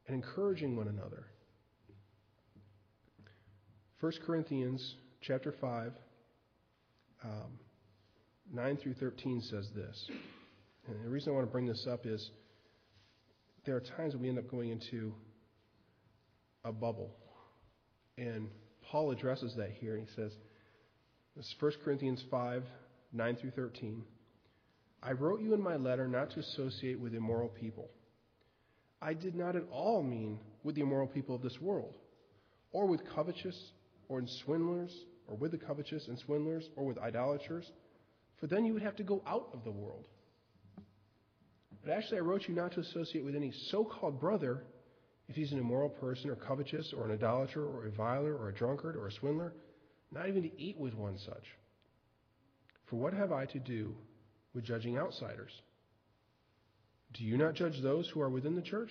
and 0.07 0.17
encouraging 0.17 0.77
one 0.77 0.89
another. 0.89 1.27
1 4.01 4.13
Corinthians 4.27 4.97
chapter 5.23 5.55
5, 5.61 5.93
um, 7.25 7.59
9 8.53 8.77
through 8.77 8.95
13 8.95 9.41
says 9.43 9.69
this. 9.75 10.11
And 10.87 11.05
the 11.05 11.09
reason 11.09 11.33
I 11.33 11.35
want 11.35 11.47
to 11.47 11.53
bring 11.53 11.67
this 11.67 11.87
up 11.91 12.07
is 12.07 12.31
there 13.65 13.75
are 13.75 13.81
times 13.81 14.15
we 14.15 14.29
end 14.29 14.39
up 14.39 14.51
going 14.51 14.71
into 14.71 15.13
a 16.65 16.73
bubble. 16.73 17.11
And 18.19 18.49
Paul 18.91 19.11
addresses 19.11 19.55
that 19.57 19.71
here. 19.81 19.97
He 19.97 20.07
says, 20.15 20.33
this 21.37 21.47
is 21.47 21.55
1 21.61 21.73
Corinthians 21.85 22.25
5, 22.31 22.63
9 23.13 23.37
through 23.37 23.51
13. 23.51 24.03
I 25.03 25.13
wrote 25.13 25.41
you 25.41 25.55
in 25.55 25.63
my 25.63 25.77
letter 25.77 26.09
not 26.09 26.31
to 26.31 26.41
associate 26.41 26.99
with 26.99 27.15
immoral 27.15 27.49
people. 27.49 27.91
I 29.03 29.13
did 29.13 29.35
not 29.35 29.57
at 29.57 29.65
all 29.71 30.03
mean 30.03 30.39
with 30.65 30.75
the 30.75 30.81
immoral 30.81 31.07
people 31.07 31.35
of 31.35 31.43
this 31.43 31.61
world, 31.61 31.95
or 32.73 32.87
with 32.87 33.03
covetous 33.15 33.57
or 34.09 34.19
in 34.19 34.29
swindlers, 34.45 34.93
or 35.27 35.37
with 35.37 35.51
the 35.51 35.59
covetous 35.59 36.07
and 36.09 36.19
swindlers, 36.19 36.69
or 36.77 36.87
with 36.87 36.99
idolaters, 36.99 37.71
for 38.41 38.47
then 38.47 38.65
you 38.65 38.73
would 38.73 38.83
have 38.83 38.97
to 38.97 39.03
go 39.03 39.23
out 39.27 39.49
of 39.53 39.65
the 39.65 39.71
world. 39.71 40.07
But 41.85 41.93
actually, 41.93 42.19
I 42.19 42.23
wrote 42.23 42.49
you 42.49 42.55
not 42.55 42.73
to 42.73 42.81
associate 42.81 43.25
with 43.25 43.35
any 43.35 43.53
so 43.71 43.85
called 43.85 44.21
brother 44.21 44.65
if 45.29 45.35
he's 45.35 45.53
an 45.53 45.59
immoral 45.59 45.89
person, 45.89 46.31
or 46.31 46.37
covetous, 46.37 46.93
or 46.97 47.07
an 47.07 47.13
idolater, 47.13 47.65
or 47.65 47.83
a 47.83 47.85
reviler, 47.87 48.35
or 48.35 48.49
a 48.49 48.55
drunkard, 48.55 48.97
or 48.97 49.09
a 49.09 49.13
swindler, 49.13 49.53
not 50.13 50.29
even 50.29 50.43
to 50.43 50.61
eat 50.61 50.79
with 50.79 50.95
one 50.95 51.19
such. 51.19 51.45
For 52.87 52.97
what 52.97 53.13
have 53.13 53.33
I 53.33 53.47
to 53.47 53.59
do 53.59 53.95
with 54.55 54.65
judging 54.65 54.97
outsiders? 54.97 55.51
Do 57.13 57.25
you 57.25 57.37
not 57.37 57.55
judge 57.55 57.81
those 57.83 58.09
who 58.09 58.21
are 58.21 58.31
within 58.31 58.55
the 58.55 58.63
church? 58.63 58.91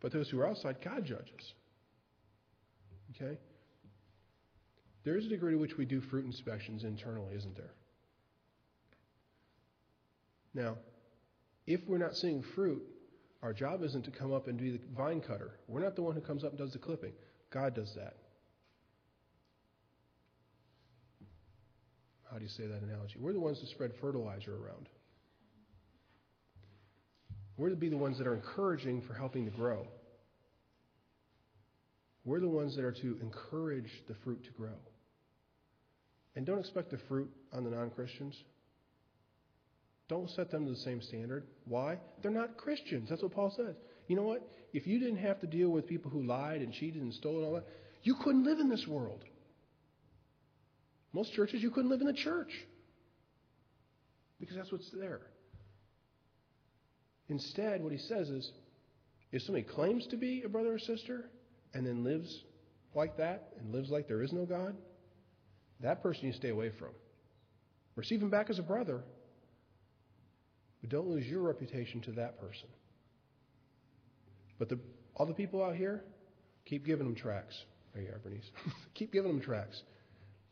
But 0.00 0.12
those 0.12 0.28
who 0.30 0.40
are 0.40 0.46
outside, 0.46 0.76
God 0.84 1.04
judges. 1.04 1.52
Okay? 3.16 3.38
There 5.04 5.16
is 5.16 5.26
a 5.26 5.28
degree 5.28 5.52
to 5.52 5.58
which 5.58 5.76
we 5.76 5.84
do 5.84 6.00
fruit 6.00 6.24
inspections 6.24 6.84
internally, 6.84 7.34
isn't 7.34 7.56
there? 7.56 7.72
Now, 10.54 10.76
if 11.66 11.80
we're 11.86 11.98
not 11.98 12.14
seeing 12.14 12.42
fruit, 12.54 12.82
our 13.42 13.52
job 13.52 13.82
isn't 13.84 14.04
to 14.04 14.10
come 14.10 14.32
up 14.32 14.48
and 14.48 14.58
be 14.58 14.72
the 14.72 14.80
vine 14.96 15.20
cutter. 15.20 15.52
We're 15.68 15.82
not 15.82 15.96
the 15.96 16.02
one 16.02 16.14
who 16.14 16.20
comes 16.20 16.44
up 16.44 16.50
and 16.50 16.58
does 16.58 16.72
the 16.72 16.78
clipping. 16.78 17.12
God 17.50 17.74
does 17.74 17.92
that. 17.94 18.14
how 22.30 22.36
do 22.36 22.44
you 22.44 22.50
say 22.50 22.66
that 22.66 22.82
analogy? 22.82 23.16
We're 23.18 23.32
the 23.32 23.40
ones 23.40 23.60
that 23.60 23.68
spread 23.70 23.92
fertilizer 24.00 24.52
around. 24.52 24.88
We're 27.56 27.70
to 27.70 27.76
be 27.76 27.88
the 27.88 27.96
ones 27.96 28.18
that 28.18 28.26
are 28.26 28.34
encouraging 28.34 29.02
for 29.02 29.14
helping 29.14 29.44
to 29.46 29.50
grow. 29.50 29.86
We're 32.24 32.40
the 32.40 32.48
ones 32.48 32.76
that 32.76 32.84
are 32.84 32.92
to 32.92 33.18
encourage 33.22 33.90
the 34.06 34.14
fruit 34.22 34.44
to 34.44 34.50
grow. 34.50 34.76
And 36.36 36.46
don't 36.46 36.58
expect 36.58 36.90
the 36.90 36.98
fruit 37.08 37.30
on 37.52 37.64
the 37.64 37.70
non 37.70 37.90
Christians. 37.90 38.36
Don't 40.08 40.30
set 40.30 40.50
them 40.50 40.64
to 40.64 40.70
the 40.70 40.76
same 40.78 41.02
standard. 41.02 41.44
Why? 41.66 41.98
They're 42.22 42.30
not 42.30 42.56
Christians. 42.56 43.10
That's 43.10 43.22
what 43.22 43.32
Paul 43.32 43.52
says. 43.54 43.76
You 44.06 44.16
know 44.16 44.22
what? 44.22 44.48
If 44.72 44.86
you 44.86 44.98
didn't 44.98 45.18
have 45.18 45.40
to 45.40 45.46
deal 45.46 45.68
with 45.68 45.86
people 45.86 46.10
who 46.10 46.22
lied 46.22 46.62
and 46.62 46.72
cheated 46.72 47.02
and 47.02 47.12
stole 47.12 47.36
and 47.36 47.44
all 47.44 47.54
that, 47.54 47.66
you 48.02 48.14
couldn't 48.22 48.44
live 48.44 48.58
in 48.58 48.70
this 48.70 48.86
world. 48.86 49.22
Most 51.12 51.32
churches, 51.34 51.62
you 51.62 51.70
couldn't 51.70 51.90
live 51.90 52.00
in 52.00 52.06
the 52.06 52.12
church 52.12 52.50
because 54.40 54.56
that's 54.56 54.72
what's 54.72 54.90
there. 54.90 55.20
Instead, 57.28 57.82
what 57.82 57.92
he 57.92 57.98
says 57.98 58.28
is 58.30 58.50
if 59.32 59.42
somebody 59.42 59.64
claims 59.64 60.06
to 60.06 60.16
be 60.16 60.42
a 60.44 60.48
brother 60.48 60.74
or 60.74 60.78
sister 60.78 61.30
and 61.74 61.86
then 61.86 62.02
lives 62.02 62.44
like 62.94 63.16
that 63.18 63.52
and 63.58 63.72
lives 63.72 63.90
like 63.90 64.08
there 64.08 64.22
is 64.22 64.32
no 64.32 64.46
God, 64.46 64.74
that 65.80 66.02
person 66.02 66.26
you 66.26 66.32
stay 66.32 66.48
away 66.48 66.70
from. 66.78 66.90
Receive 67.94 68.22
him 68.22 68.30
back 68.30 68.48
as 68.48 68.58
a 68.58 68.62
brother, 68.62 69.02
but 70.80 70.90
don't 70.90 71.08
lose 71.08 71.26
your 71.26 71.42
reputation 71.42 72.00
to 72.02 72.12
that 72.12 72.40
person. 72.40 72.68
But 74.58 74.68
the, 74.68 74.78
all 75.14 75.26
the 75.26 75.34
people 75.34 75.62
out 75.62 75.76
here, 75.76 76.02
keep 76.64 76.84
giving 76.84 77.06
them 77.06 77.14
tracts. 77.14 77.56
There 77.94 78.02
you 78.02 78.10
are, 78.10 78.18
Bernice. 78.18 78.50
keep 78.94 79.12
giving 79.12 79.30
them 79.30 79.40
tracts. 79.40 79.80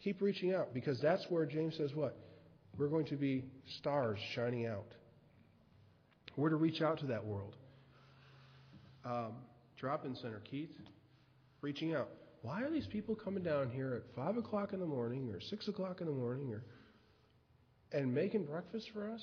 Keep 0.03 0.21
reaching 0.21 0.55
out 0.55 0.75
because 0.75 1.01
that's 1.01 1.25
where 1.29 1.47
James 1.47 1.77
says 1.77 1.91
what? 1.95 2.17
We're 2.79 2.89
going 2.89 3.07
to 3.07 3.17
be 3.17 3.45
stars 3.79 4.19
shining 4.35 4.67
out. 4.67 4.87
We're 6.37 6.51
to 6.51 6.57
reach 6.57 6.83
out 6.83 7.01
to 7.01 7.07
that 7.07 7.25
world. 7.25 7.57
Um, 9.05 9.33
Drop 9.79 10.07
in 10.07 10.17
center, 10.17 10.41
Keith, 10.51 10.71
reaching 11.61 11.95
out. 11.95 12.09
Why 12.41 12.63
are 12.63 12.71
these 12.71 12.87
people 12.87 13.15
coming 13.15 13.43
down 13.43 13.71
here 13.71 13.95
at 13.95 14.17
5 14.17 14.39
o'clock 14.39 14.73
in 14.73 14.81
the 14.81 14.87
morning 14.87 15.31
or 15.31 15.41
6 15.41 15.69
o'clock 15.69 16.01
in 16.01 16.07
the 16.07 16.13
morning 16.13 16.55
or, 16.55 16.63
and 17.93 18.15
making 18.15 18.47
breakfast 18.47 18.89
for 18.95 19.11
us? 19.11 19.21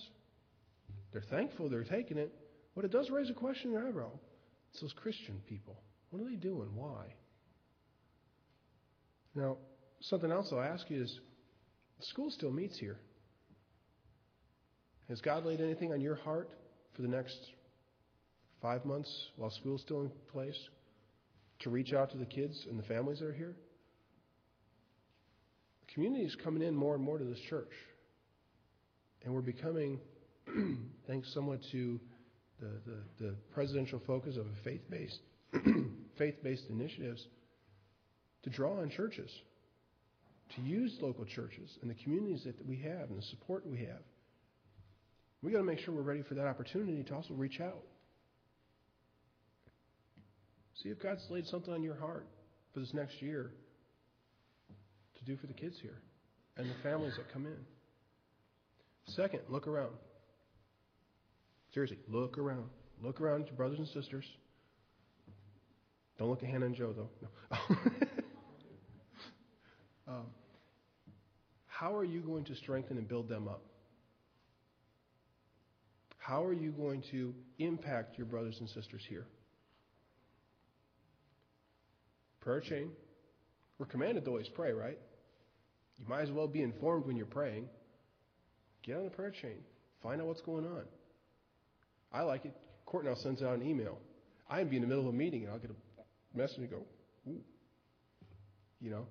They're 1.13 1.21
thankful 1.30 1.69
they're 1.69 1.84
taking 1.84 2.17
it, 2.17 2.34
but 2.76 2.84
it 2.84 2.91
does 2.91 3.10
raise 3.10 3.30
a 3.30 3.34
question 3.34 3.67
in 3.67 3.78
your 3.78 3.88
eyebrow. 3.88 4.12
It's 4.71 4.82
those 4.82 4.93
Christian 4.93 5.41
people. 5.47 5.80
What 6.10 6.21
are 6.21 6.30
they 6.30 6.36
doing? 6.36 6.69
Why? 6.76 7.06
Now, 9.36 9.58
something 10.02 10.32
else 10.32 10.52
I'll 10.52 10.62
ask 10.62 10.89
you 10.89 11.04
is 11.04 11.19
school 12.02 12.30
still 12.32 12.52
meets 12.52 12.78
here. 12.80 12.99
Has 15.10 15.21
God 15.21 15.45
laid 15.45 15.62
anything 15.62 15.91
on 15.91 16.02
your 16.02 16.15
heart 16.15 16.49
for 16.95 17.02
the 17.02 17.08
next 17.08 17.38
five 18.62 18.86
months 18.86 19.12
while 19.36 19.52
school's 19.52 19.82
still 19.82 20.02
in 20.02 20.12
place 20.32 20.58
to 21.60 21.69
reach 21.69 21.93
out 21.93 22.12
to 22.12 22.17
the 22.17 22.26
kids 22.26 22.65
and 22.69 22.80
the 22.80 22.84
families 22.84 23.19
that 23.19 23.28
are 23.28 23.34
here? 23.34 23.56
The 25.82 25.93
community 25.93 26.26
is 26.26 26.36
coming 26.43 26.63
in 26.63 26.73
more 26.76 26.95
and 26.95 27.04
more 27.04 27.17
to 27.17 27.26
this 27.26 27.39
church. 27.49 27.71
And 29.23 29.34
we're 29.34 29.41
becoming, 29.41 29.99
thanks 31.08 31.34
somewhat 31.34 31.60
to 31.71 31.99
the, 32.60 32.69
the, 32.86 33.25
the 33.25 33.36
presidential 33.53 34.01
focus 34.06 34.38
of 34.38 34.45
faith-based 34.63 35.19
faith-based 36.17 36.63
initiatives, 36.69 37.25
to 38.43 38.49
draw 38.49 38.79
on 38.79 38.89
churches, 38.89 39.29
to 40.56 40.62
use 40.62 40.95
local 41.01 41.25
churches 41.25 41.77
and 41.82 41.89
the 41.89 41.95
communities 41.95 42.43
that 42.45 42.56
we 42.67 42.77
have 42.77 43.10
and 43.10 43.17
the 43.17 43.23
support 43.23 43.65
we 43.65 43.79
have. 43.79 44.01
We 45.41 45.51
got 45.51 45.60
to 45.60 45.63
make 45.63 45.79
sure 45.79 45.93
we're 45.93 46.01
ready 46.01 46.23
for 46.23 46.36
that 46.36 46.47
opportunity 46.47 47.03
to 47.03 47.15
also 47.15 47.34
reach 47.34 47.60
out. 47.60 47.84
See 50.82 50.89
if 50.89 51.01
God's 51.01 51.25
laid 51.29 51.45
something 51.47 51.73
on 51.73 51.84
your 51.84 51.95
heart 51.95 52.27
for 52.73 52.79
this 52.79 52.93
next 52.93 53.21
year 53.21 53.51
to 55.17 55.25
do 55.25 55.38
for 55.38 55.47
the 55.47 55.53
kids 55.53 55.75
here 55.82 56.01
and 56.58 56.69
the 56.69 56.75
families 56.82 57.13
that 57.17 57.32
come 57.32 57.45
in. 57.45 57.58
Second, 59.08 59.41
look 59.49 59.67
around. 59.67 59.91
Seriously, 61.73 61.97
look 62.07 62.38
around. 62.38 62.69
Look 63.01 63.19
around 63.19 63.41
at 63.41 63.47
your 63.47 63.55
brothers 63.55 63.79
and 63.79 63.88
sisters. 63.88 64.25
Don't 66.19 66.29
look 66.29 66.43
at 66.43 66.49
Hannah 66.49 66.67
and 66.67 66.75
Joe, 66.75 66.93
though. 66.93 67.09
No. 67.21 67.57
um, 70.07 70.25
how 71.67 71.95
are 71.95 72.03
you 72.03 72.21
going 72.21 72.43
to 72.45 72.55
strengthen 72.55 72.97
and 72.97 73.07
build 73.07 73.27
them 73.27 73.47
up? 73.47 73.63
How 76.17 76.45
are 76.45 76.53
you 76.53 76.71
going 76.71 77.03
to 77.12 77.33
impact 77.57 78.17
your 78.17 78.27
brothers 78.27 78.57
and 78.59 78.69
sisters 78.69 79.01
here? 79.09 79.25
Prayer 82.39 82.62
chain. 82.62 82.91
We're 83.79 83.88
commanded 83.88 84.23
to 84.25 84.29
always 84.29 84.47
pray, 84.47 84.71
right? 84.71 84.99
You 85.97 86.05
might 86.07 86.21
as 86.21 86.31
well 86.31 86.47
be 86.47 86.62
informed 86.62 87.05
when 87.05 87.17
you're 87.17 87.25
praying. 87.25 87.67
Get 88.83 88.97
on 88.97 89.05
the 89.05 89.09
prayer 89.09 89.31
chain. 89.31 89.57
Find 90.01 90.21
out 90.21 90.27
what's 90.27 90.41
going 90.41 90.65
on. 90.65 90.83
I 92.13 92.21
like 92.21 92.45
it. 92.45 92.54
Court 92.86 93.06
now 93.06 93.15
sends 93.15 93.41
out 93.41 93.56
an 93.56 93.67
email. 93.67 93.97
I 94.49 94.60
can 94.60 94.69
be 94.69 94.76
in 94.76 94.82
the 94.82 94.88
middle 94.88 95.08
of 95.08 95.13
a 95.13 95.17
meeting 95.17 95.43
and 95.43 95.52
I'll 95.52 95.60
get 95.60 95.71
a 95.71 96.38
message 96.38 96.60
and 96.60 96.69
go, 96.69 96.84
ooh. 97.28 97.41
You 98.80 98.91
know? 98.91 99.08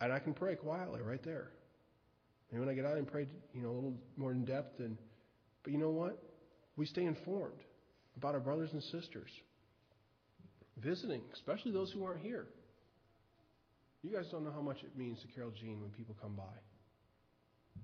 And 0.00 0.12
I 0.12 0.18
can 0.18 0.34
pray 0.34 0.54
quietly 0.54 1.00
right 1.02 1.22
there. 1.24 1.50
And 2.50 2.60
when 2.60 2.68
I 2.68 2.74
get 2.74 2.84
out 2.84 2.96
and 2.96 3.06
pray, 3.06 3.26
you 3.54 3.62
know, 3.62 3.70
a 3.70 3.72
little 3.72 3.94
more 4.16 4.32
in 4.32 4.44
depth 4.44 4.78
and 4.80 4.96
but 5.62 5.72
you 5.72 5.78
know 5.78 5.90
what? 5.90 6.22
We 6.76 6.86
stay 6.86 7.04
informed 7.04 7.60
about 8.16 8.34
our 8.34 8.40
brothers 8.40 8.70
and 8.72 8.82
sisters. 8.82 9.30
Visiting, 10.78 11.20
especially 11.34 11.72
those 11.72 11.92
who 11.92 12.04
aren't 12.04 12.20
here. 12.20 12.46
You 14.02 14.10
guys 14.10 14.26
don't 14.30 14.44
know 14.44 14.52
how 14.52 14.62
much 14.62 14.78
it 14.82 14.96
means 14.96 15.20
to 15.20 15.26
Carol 15.28 15.50
Jean 15.60 15.80
when 15.80 15.90
people 15.90 16.16
come 16.22 16.34
by. 16.34 17.82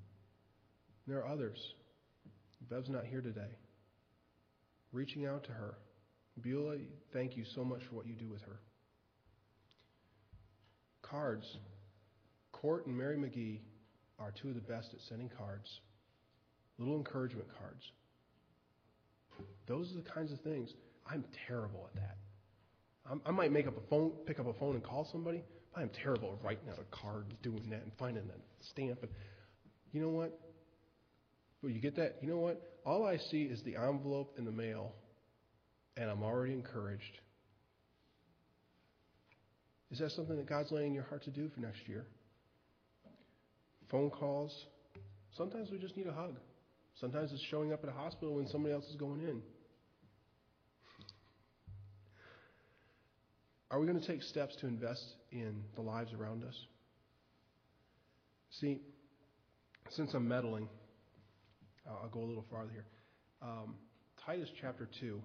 There 1.07 1.19
are 1.19 1.29
others. 1.29 1.59
Bev's 2.71 2.89
not 2.89 3.05
here 3.05 3.21
today. 3.21 3.51
Reaching 4.97 5.27
out 5.27 5.45
to 5.45 5.53
her. 5.53 5.75
Beulah, 6.41 6.79
thank 7.13 7.37
you 7.37 7.45
so 7.55 7.63
much 7.63 7.83
for 7.89 7.97
what 7.97 8.07
you 8.07 8.15
do 8.15 8.31
with 8.31 8.41
her. 8.43 8.61
Cards. 11.03 11.45
Court 12.53 12.87
and 12.87 12.97
Mary 12.97 13.19
McGee 13.19 13.61
are 14.19 14.33
two 14.41 14.49
of 14.49 14.55
the 14.55 14.63
best 14.63 14.95
at 14.95 15.01
sending 15.07 15.29
cards 15.29 15.81
little 16.79 16.97
encouragement 16.97 17.49
cards. 17.59 17.83
Those 19.67 19.93
are 19.93 19.97
the 19.97 20.11
kinds 20.11 20.33
of 20.33 20.41
things. 20.41 20.71
I'm 21.11 21.25
terrible 21.47 21.89
at 21.95 22.01
that. 22.01 22.17
I 23.25 23.31
might 23.31 23.53
make 23.53 23.67
up 23.67 23.77
a 23.77 23.89
phone, 23.89 24.13
pick 24.27 24.41
up 24.41 24.47
a 24.47 24.55
phone 24.55 24.75
and 24.75 24.83
call 24.83 25.09
somebody, 25.11 25.43
but 25.73 25.83
I'm 25.83 25.91
terrible 26.03 26.39
at 26.39 26.45
writing 26.45 26.69
out 26.71 26.79
a 26.79 26.97
card, 26.97 27.27
and 27.29 27.43
doing 27.43 27.71
that, 27.71 27.83
and 27.83 27.93
finding 27.99 28.27
that 28.27 28.41
stamp. 28.61 29.03
And 29.03 29.11
you 29.93 30.01
know 30.01 30.09
what? 30.09 30.39
Well, 31.63 31.73
you 31.73 31.81
get 31.81 31.97
that. 31.97 32.17
You 32.21 32.29
know 32.29 32.39
what? 32.39 32.61
All 32.85 33.05
I 33.07 33.17
see 33.17 33.43
is 33.43 33.63
the 33.63 33.77
envelope 33.77 34.35
in 34.39 34.45
the 34.45 34.53
mail, 34.53 34.93
and 35.97 36.11
I'm 36.11 36.23
already 36.23 36.53
encouraged. 36.53 37.21
Is 39.91 39.99
that 39.99 40.11
something 40.13 40.37
that 40.37 40.49
God's 40.49 40.71
laying 40.73 40.89
in 40.89 40.95
your 40.95 41.05
heart 41.05 41.25
to 41.25 41.31
do 41.31 41.49
for 41.55 41.61
next 41.61 41.89
year? 41.89 42.07
Phone 43.91 44.11
calls. 44.11 44.53
Sometimes 45.37 45.71
we 45.71 45.79
just 45.79 45.97
need 45.97 46.07
a 46.07 46.13
hug. 46.13 46.37
Sometimes 47.01 47.31
it's 47.33 47.43
showing 47.51 47.73
up 47.73 47.83
at 47.85 47.91
a 47.91 47.93
hospital 47.93 48.35
when 48.35 48.49
somebody 48.49 48.75
else 48.75 48.87
is 48.87 48.97
going 48.97 49.21
in. 49.21 49.43
Are 53.71 53.81
we 53.81 53.87
going 53.87 54.01
to 54.01 54.07
take 54.07 54.23
steps 54.23 54.57
to 54.61 54.67
invest 54.67 55.05
in 55.31 55.63
the 55.75 55.83
lives 55.83 56.13
around 56.13 56.45
us? 56.45 56.55
See, 58.61 58.81
since 59.91 60.15
I'm 60.15 60.27
meddling, 60.27 60.69
I'll 61.89 62.09
go 62.09 62.21
a 62.21 62.29
little 62.29 62.45
farther 62.51 62.71
here. 62.73 62.87
Um, 63.43 63.75
Titus 64.25 64.49
chapter 64.61 64.89
2, 65.01 65.21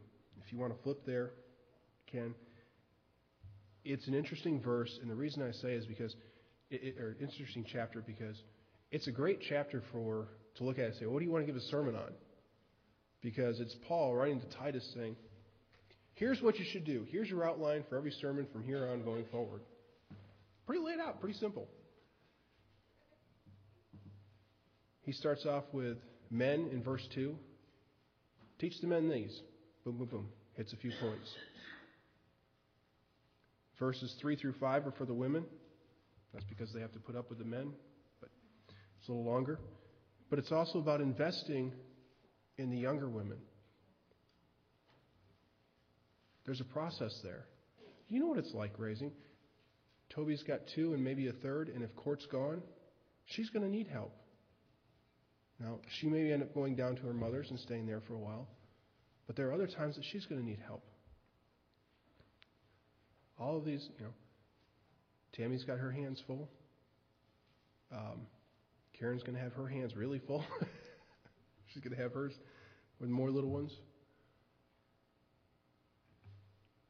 if 0.45 0.51
you 0.51 0.59
want 0.59 0.75
to 0.75 0.83
flip 0.83 1.05
there, 1.05 1.31
Ken. 2.11 2.35
It's 3.83 4.07
an 4.07 4.13
interesting 4.13 4.61
verse, 4.61 4.91
and 5.01 5.09
the 5.09 5.15
reason 5.15 5.41
I 5.41 5.51
say 5.51 5.73
is 5.73 5.85
because, 5.85 6.15
it, 6.69 6.81
it, 6.83 7.01
or 7.01 7.17
interesting 7.19 7.65
chapter 7.71 8.03
because 8.05 8.35
it's 8.91 9.07
a 9.07 9.11
great 9.11 9.39
chapter 9.49 9.81
for 9.91 10.27
to 10.57 10.63
look 10.63 10.77
at 10.77 10.85
and 10.85 10.95
say, 10.95 11.05
what 11.05 11.19
do 11.19 11.25
you 11.25 11.31
want 11.31 11.45
to 11.45 11.51
give 11.51 11.55
a 11.55 11.65
sermon 11.65 11.95
on? 11.95 12.11
Because 13.21 13.59
it's 13.59 13.75
Paul 13.87 14.15
writing 14.15 14.41
to 14.41 14.57
Titus 14.57 14.87
saying, 14.95 15.15
here's 16.13 16.41
what 16.41 16.59
you 16.59 16.65
should 16.71 16.85
do. 16.85 17.05
Here's 17.09 17.29
your 17.29 17.47
outline 17.47 17.83
for 17.89 17.97
every 17.97 18.11
sermon 18.11 18.47
from 18.51 18.63
here 18.63 18.87
on 18.87 19.03
going 19.03 19.25
forward. 19.31 19.61
Pretty 20.67 20.83
laid 20.83 20.99
out, 20.99 21.19
pretty 21.19 21.37
simple. 21.39 21.67
He 25.03 25.13
starts 25.13 25.45
off 25.45 25.63
with 25.71 25.97
men 26.31 26.69
in 26.71 26.81
verse 26.81 27.05
2. 27.13 27.35
Teach 28.59 28.79
the 28.81 28.87
men 28.87 29.09
these. 29.09 29.37
Boom, 29.83 29.97
boom, 29.97 30.07
boom. 30.07 30.29
Hits 30.55 30.73
a 30.73 30.77
few 30.77 30.91
points. 31.01 31.29
Verses 33.79 34.15
3 34.21 34.35
through 34.35 34.53
5 34.59 34.87
are 34.87 34.91
for 34.91 35.05
the 35.05 35.13
women. 35.13 35.43
That's 36.33 36.45
because 36.45 36.71
they 36.73 36.81
have 36.81 36.93
to 36.93 36.99
put 36.99 37.15
up 37.15 37.29
with 37.29 37.39
the 37.39 37.45
men. 37.45 37.73
But 38.19 38.29
it's 38.99 39.09
a 39.09 39.11
little 39.11 39.25
longer. 39.25 39.59
But 40.29 40.39
it's 40.39 40.51
also 40.51 40.79
about 40.79 41.01
investing 41.01 41.73
in 42.57 42.69
the 42.69 42.77
younger 42.77 43.09
women. 43.09 43.37
There's 46.45 46.61
a 46.61 46.65
process 46.65 47.19
there. 47.23 47.45
You 48.07 48.19
know 48.19 48.27
what 48.27 48.37
it's 48.37 48.53
like 48.53 48.73
raising. 48.77 49.11
Toby's 50.13 50.43
got 50.43 50.59
two 50.75 50.93
and 50.93 51.03
maybe 51.03 51.27
a 51.27 51.33
third, 51.33 51.69
and 51.69 51.83
if 51.83 51.95
Court's 51.95 52.25
gone, 52.31 52.61
she's 53.25 53.49
going 53.49 53.63
to 53.63 53.71
need 53.71 53.87
help. 53.87 54.13
Now, 55.61 55.77
she 55.99 56.07
may 56.07 56.31
end 56.31 56.41
up 56.41 56.53
going 56.55 56.75
down 56.75 56.95
to 56.95 57.03
her 57.03 57.13
mother's 57.13 57.51
and 57.51 57.59
staying 57.59 57.85
there 57.85 58.01
for 58.01 58.15
a 58.15 58.19
while, 58.19 58.47
but 59.27 59.35
there 59.35 59.47
are 59.49 59.53
other 59.53 59.67
times 59.67 59.95
that 59.95 60.03
she's 60.11 60.25
going 60.25 60.41
to 60.41 60.47
need 60.47 60.59
help. 60.65 60.83
All 63.39 63.57
of 63.57 63.65
these, 63.65 63.87
you 63.99 64.05
know, 64.05 64.11
Tammy's 65.33 65.63
got 65.63 65.77
her 65.77 65.91
hands 65.91 66.21
full. 66.25 66.49
Um, 67.91 68.21
Karen's 68.97 69.21
going 69.21 69.35
to 69.35 69.41
have 69.41 69.53
her 69.53 69.67
hands 69.67 69.95
really 69.95 70.19
full. 70.19 70.43
she's 71.67 71.83
going 71.83 71.95
to 71.95 72.01
have 72.01 72.13
hers 72.13 72.33
with 72.99 73.09
more 73.09 73.29
little 73.29 73.51
ones. 73.51 73.71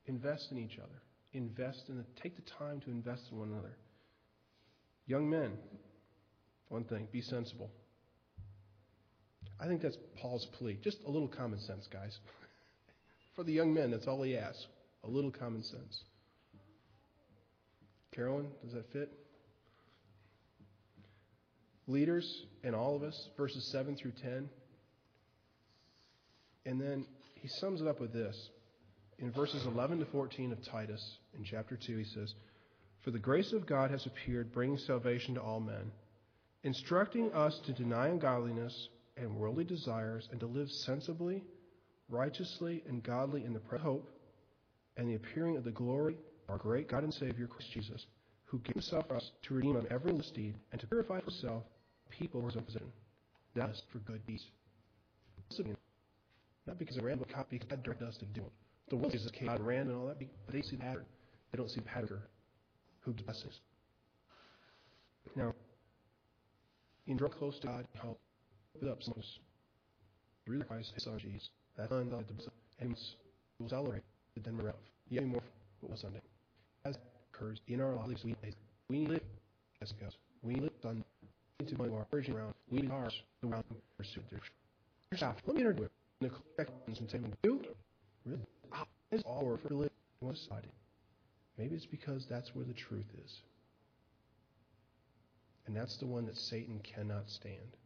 Invest 0.05 0.47
in 0.51 0.57
each 0.57 0.77
other. 0.77 1.01
Invest 1.33 1.83
in 1.89 1.97
the, 1.97 2.05
take 2.21 2.35
the 2.35 2.49
time 2.57 2.79
to 2.81 2.89
invest 2.89 3.23
in 3.31 3.37
one 3.37 3.49
another. 3.49 3.77
Young 5.07 5.29
men, 5.29 5.53
one 6.69 6.85
thing, 6.85 7.07
be 7.11 7.21
sensible. 7.21 7.69
I 9.61 9.67
think 9.67 9.81
that's 9.81 9.97
Paul's 10.19 10.47
plea. 10.57 10.79
Just 10.83 10.97
a 11.05 11.11
little 11.11 11.27
common 11.27 11.59
sense, 11.59 11.87
guys. 11.91 12.17
For 13.35 13.43
the 13.43 13.53
young 13.53 13.73
men, 13.73 13.91
that's 13.91 14.07
all 14.07 14.23
he 14.23 14.35
asks. 14.35 14.65
A 15.03 15.07
little 15.07 15.31
common 15.31 15.63
sense. 15.63 16.03
Carolyn, 18.13 18.47
does 18.63 18.73
that 18.73 18.91
fit? 18.91 19.11
Leaders 21.87 22.45
and 22.63 22.75
all 22.75 22.95
of 22.95 23.03
us, 23.03 23.29
verses 23.37 23.69
7 23.71 23.95
through 23.95 24.13
10. 24.21 24.49
And 26.65 26.81
then 26.81 27.05
he 27.35 27.47
sums 27.47 27.81
it 27.81 27.87
up 27.87 27.99
with 27.99 28.13
this. 28.13 28.49
In 29.19 29.31
verses 29.31 29.65
11 29.65 29.99
to 29.99 30.05
14 30.05 30.51
of 30.51 30.65
Titus, 30.65 31.17
in 31.37 31.43
chapter 31.43 31.77
2, 31.77 31.97
he 31.97 32.03
says, 32.03 32.33
For 33.03 33.11
the 33.11 33.19
grace 33.19 33.53
of 33.53 33.67
God 33.67 33.91
has 33.91 34.05
appeared, 34.05 34.51
bringing 34.51 34.77
salvation 34.79 35.35
to 35.35 35.41
all 35.41 35.59
men, 35.59 35.91
instructing 36.63 37.31
us 37.33 37.59
to 37.65 37.73
deny 37.73 38.07
ungodliness 38.07 38.89
and 39.17 39.35
worldly 39.35 39.63
desires, 39.63 40.27
and 40.31 40.39
to 40.39 40.47
live 40.47 40.69
sensibly, 40.69 41.43
righteously, 42.09 42.83
and 42.87 43.03
godly 43.03 43.45
in 43.45 43.53
the 43.53 43.59
present 43.59 43.87
hope 43.87 44.09
and 44.97 45.09
the 45.09 45.15
appearing 45.15 45.57
of 45.57 45.63
the 45.63 45.71
glory 45.71 46.15
of 46.47 46.49
our 46.49 46.57
great 46.57 46.87
God 46.87 47.03
and 47.03 47.13
Savior, 47.13 47.47
Christ 47.47 47.71
Jesus, 47.71 48.05
who 48.45 48.59
gave 48.59 48.75
himself 48.75 49.07
for 49.07 49.15
us 49.15 49.31
to 49.43 49.53
redeem 49.53 49.81
every 49.89 50.13
misdeed 50.13 50.55
and 50.71 50.81
to 50.81 50.87
purify 50.87 51.19
for 51.19 51.31
himself 51.31 51.63
people 52.09 52.41
who 52.41 52.47
are 52.47 52.51
in 52.51 52.63
position. 52.63 52.91
That 53.55 53.69
is 53.69 53.81
for 53.91 53.99
good 53.99 54.25
deeds. 54.27 54.45
Not 56.67 56.77
because 56.77 56.97
of 56.97 57.03
random 57.03 57.27
copy, 57.33 57.57
because 57.57 57.69
God 57.69 57.83
directed 57.83 58.07
us 58.07 58.17
to 58.17 58.25
do 58.25 58.41
it. 58.41 58.51
The 58.89 58.97
world 58.97 59.13
uses 59.13 59.31
God 59.31 59.59
random 59.61 59.95
and 59.95 60.01
all 60.01 60.07
that, 60.07 60.19
but 60.19 60.53
they 60.53 60.61
see 60.61 60.75
the 60.75 60.83
pattern. 60.83 61.05
They 61.51 61.57
don't 61.57 61.69
see 61.69 61.79
the 61.79 61.85
pattern 61.85 62.21
who 63.01 63.13
blesses. 63.13 63.59
Now, 65.35 65.53
in 67.07 67.17
draw 67.17 67.29
close 67.29 67.57
to 67.59 67.67
God, 67.67 67.87
help 68.01 68.19
with 68.79 68.89
up 68.89 69.03
some 69.03 69.15
through 70.45 70.63
Christ, 70.63 70.93
his 70.93 71.03
son. 71.03 71.19
That 71.77 71.89
son 71.89 72.09
that 72.09 72.27
the 72.27 72.33
and 72.79 72.97
will 73.59 73.69
celebrate 73.69 74.03
the 74.35 74.41
Denver 74.41 74.69
of. 74.69 74.75
Yet 75.09 75.25
more 75.25 75.41
was 75.81 76.01
Sunday. 76.01 76.21
As 76.85 76.97
occurs 77.33 77.59
in 77.67 77.81
our 77.81 77.95
lives, 77.95 78.23
we 78.23 78.35
we 78.89 79.05
live 79.05 79.23
as 79.81 79.91
goes. 79.93 80.17
We 80.41 80.55
live 80.55 80.71
on 80.85 81.03
into 81.59 81.77
my 81.77 81.87
origin 82.11 82.35
around. 82.35 82.53
We 82.69 82.87
are 82.87 83.09
the 83.41 83.47
round 83.47 83.63
pursuit. 83.97 84.23
Stop. 85.13 85.37
Let 85.45 85.55
me 85.55 85.61
introduce 85.61 85.89
the 86.19 86.29
questions 86.29 86.99
and 86.99 87.09
say, 87.09 87.19
"Do 87.43 87.61
really? 88.25 88.41
Ah, 88.71 88.85
is 89.11 89.21
all 89.23 89.57
for 89.61 89.73
live 89.73 89.91
one 90.19 90.35
side." 90.35 90.67
Maybe 91.57 91.75
it's 91.75 91.85
because 91.85 92.25
that's 92.25 92.55
where 92.55 92.65
the 92.65 92.73
truth 92.73 93.05
is. 93.23 93.41
And 95.67 95.75
that's 95.75 95.97
the 95.97 96.07
one 96.07 96.25
that 96.25 96.37
Satan 96.37 96.79
cannot 96.79 97.29
stand. 97.29 97.77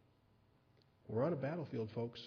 We're 1.08 1.24
on 1.24 1.32
a 1.32 1.36
battlefield, 1.36 1.90
folks. 1.94 2.20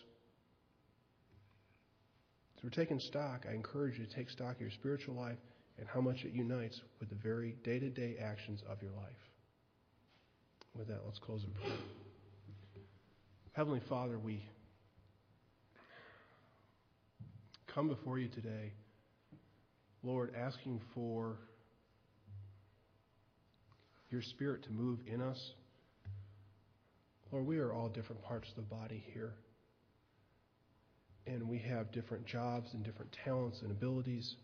So 2.56 2.62
we're 2.64 2.70
taking 2.70 3.00
stock. 3.00 3.46
I 3.50 3.54
encourage 3.54 3.98
you 3.98 4.06
to 4.06 4.14
take 4.14 4.30
stock 4.30 4.56
of 4.56 4.62
your 4.62 4.72
spiritual 4.72 5.16
life 5.16 5.38
and 5.78 5.88
how 5.88 6.02
much 6.02 6.24
it 6.24 6.34
unites 6.34 6.82
with 7.00 7.10
the 7.10 7.16
very 7.16 7.56
day 7.64 7.80
to 7.80 7.90
day 7.90 8.18
actions 8.22 8.62
of 8.70 8.82
your 8.82 8.92
life. 8.92 9.06
With 10.76 10.88
that, 10.88 11.02
let's 11.06 11.20
close 11.20 11.44
in 11.44 11.52
prayer. 11.52 11.78
Heavenly 13.54 13.82
Father, 13.90 14.18
we 14.18 14.44
come 17.74 17.88
before 17.88 18.20
you 18.20 18.28
today, 18.28 18.74
Lord, 20.04 20.34
asking 20.36 20.82
for 20.94 21.38
your 24.10 24.22
Spirit 24.22 24.64
to 24.64 24.72
move 24.72 25.00
in 25.08 25.22
us. 25.22 25.54
Lord, 27.32 27.46
we 27.46 27.60
are 27.60 27.74
all 27.74 27.90
different 27.90 28.24
parts 28.24 28.50
of 28.50 28.56
the 28.56 28.76
body 28.76 29.04
here. 29.14 29.34
And 31.28 31.48
we 31.48 31.60
have 31.60 31.92
different 31.92 32.26
jobs 32.26 32.70
and 32.74 32.84
different 32.84 33.16
talents 33.24 33.60
and 33.62 33.72
abilities. 33.72 34.36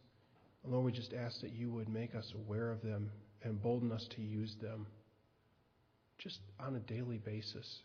And 0.64 0.72
Lord, 0.72 0.86
we 0.86 0.92
just 0.92 1.14
ask 1.14 1.42
that 1.42 1.54
you 1.54 1.72
would 1.72 1.90
make 1.90 2.14
us 2.14 2.32
aware 2.36 2.72
of 2.72 2.82
them 2.82 3.10
and 3.44 3.54
embolden 3.54 3.92
us 3.92 4.08
to 4.16 4.22
use 4.22 4.56
them 4.62 4.86
just 6.20 6.40
on 6.60 6.76
a 6.76 6.80
daily 6.80 7.18
basis. 7.18 7.80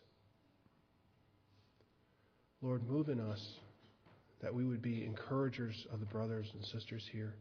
Lord, 2.61 2.87
move 2.87 3.09
in 3.09 3.19
us 3.19 3.41
that 4.41 4.53
we 4.53 4.65
would 4.65 4.81
be 4.81 5.03
encouragers 5.03 5.87
of 5.91 5.99
the 5.99 6.05
brothers 6.05 6.47
and 6.53 6.63
sisters 6.65 7.07
here. 7.11 7.35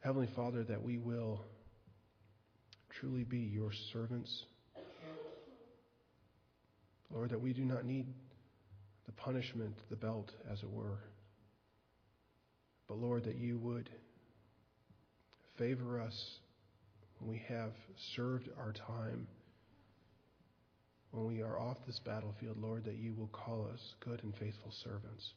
Heavenly 0.00 0.28
Father, 0.36 0.64
that 0.64 0.82
we 0.82 0.98
will 0.98 1.44
truly 3.00 3.24
be 3.24 3.38
your 3.38 3.70
servants. 3.92 4.44
Lord, 7.12 7.30
that 7.30 7.40
we 7.40 7.52
do 7.52 7.64
not 7.64 7.84
need 7.84 8.06
the 9.06 9.12
punishment, 9.12 9.74
the 9.90 9.96
belt, 9.96 10.32
as 10.50 10.62
it 10.62 10.70
were. 10.70 10.98
But 12.88 12.98
Lord, 12.98 13.24
that 13.24 13.36
you 13.36 13.58
would 13.58 13.88
favor 15.58 16.00
us 16.00 16.38
when 17.18 17.30
we 17.30 17.42
have 17.48 17.72
served 18.14 18.48
our 18.58 18.72
time, 18.72 19.26
when 21.10 21.26
we 21.26 21.42
are 21.42 21.58
off 21.58 21.78
this 21.86 22.00
battlefield, 22.04 22.58
Lord, 22.58 22.84
that 22.84 22.96
you 22.96 23.14
will 23.14 23.28
call 23.28 23.68
us 23.72 23.80
good 24.04 24.22
and 24.22 24.34
faithful 24.36 24.72
servants. 24.84 25.32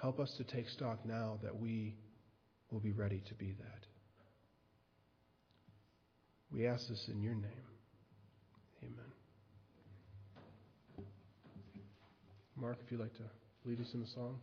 Help 0.00 0.18
us 0.18 0.34
to 0.36 0.44
take 0.44 0.68
stock 0.68 1.06
now 1.06 1.38
that 1.42 1.58
we 1.58 1.94
will 2.70 2.80
be 2.80 2.92
ready 2.92 3.22
to 3.28 3.34
be 3.34 3.52
that. 3.58 3.86
We 6.50 6.66
ask 6.66 6.88
this 6.88 7.08
in 7.12 7.22
your 7.22 7.34
name. 7.34 7.66
Amen. 8.82 9.15
Mark, 12.58 12.78
if 12.82 12.90
you'd 12.90 13.00
like 13.00 13.12
to 13.14 13.24
lead 13.66 13.80
us 13.80 13.92
in 13.92 14.00
a 14.02 14.06
song. 14.06 14.38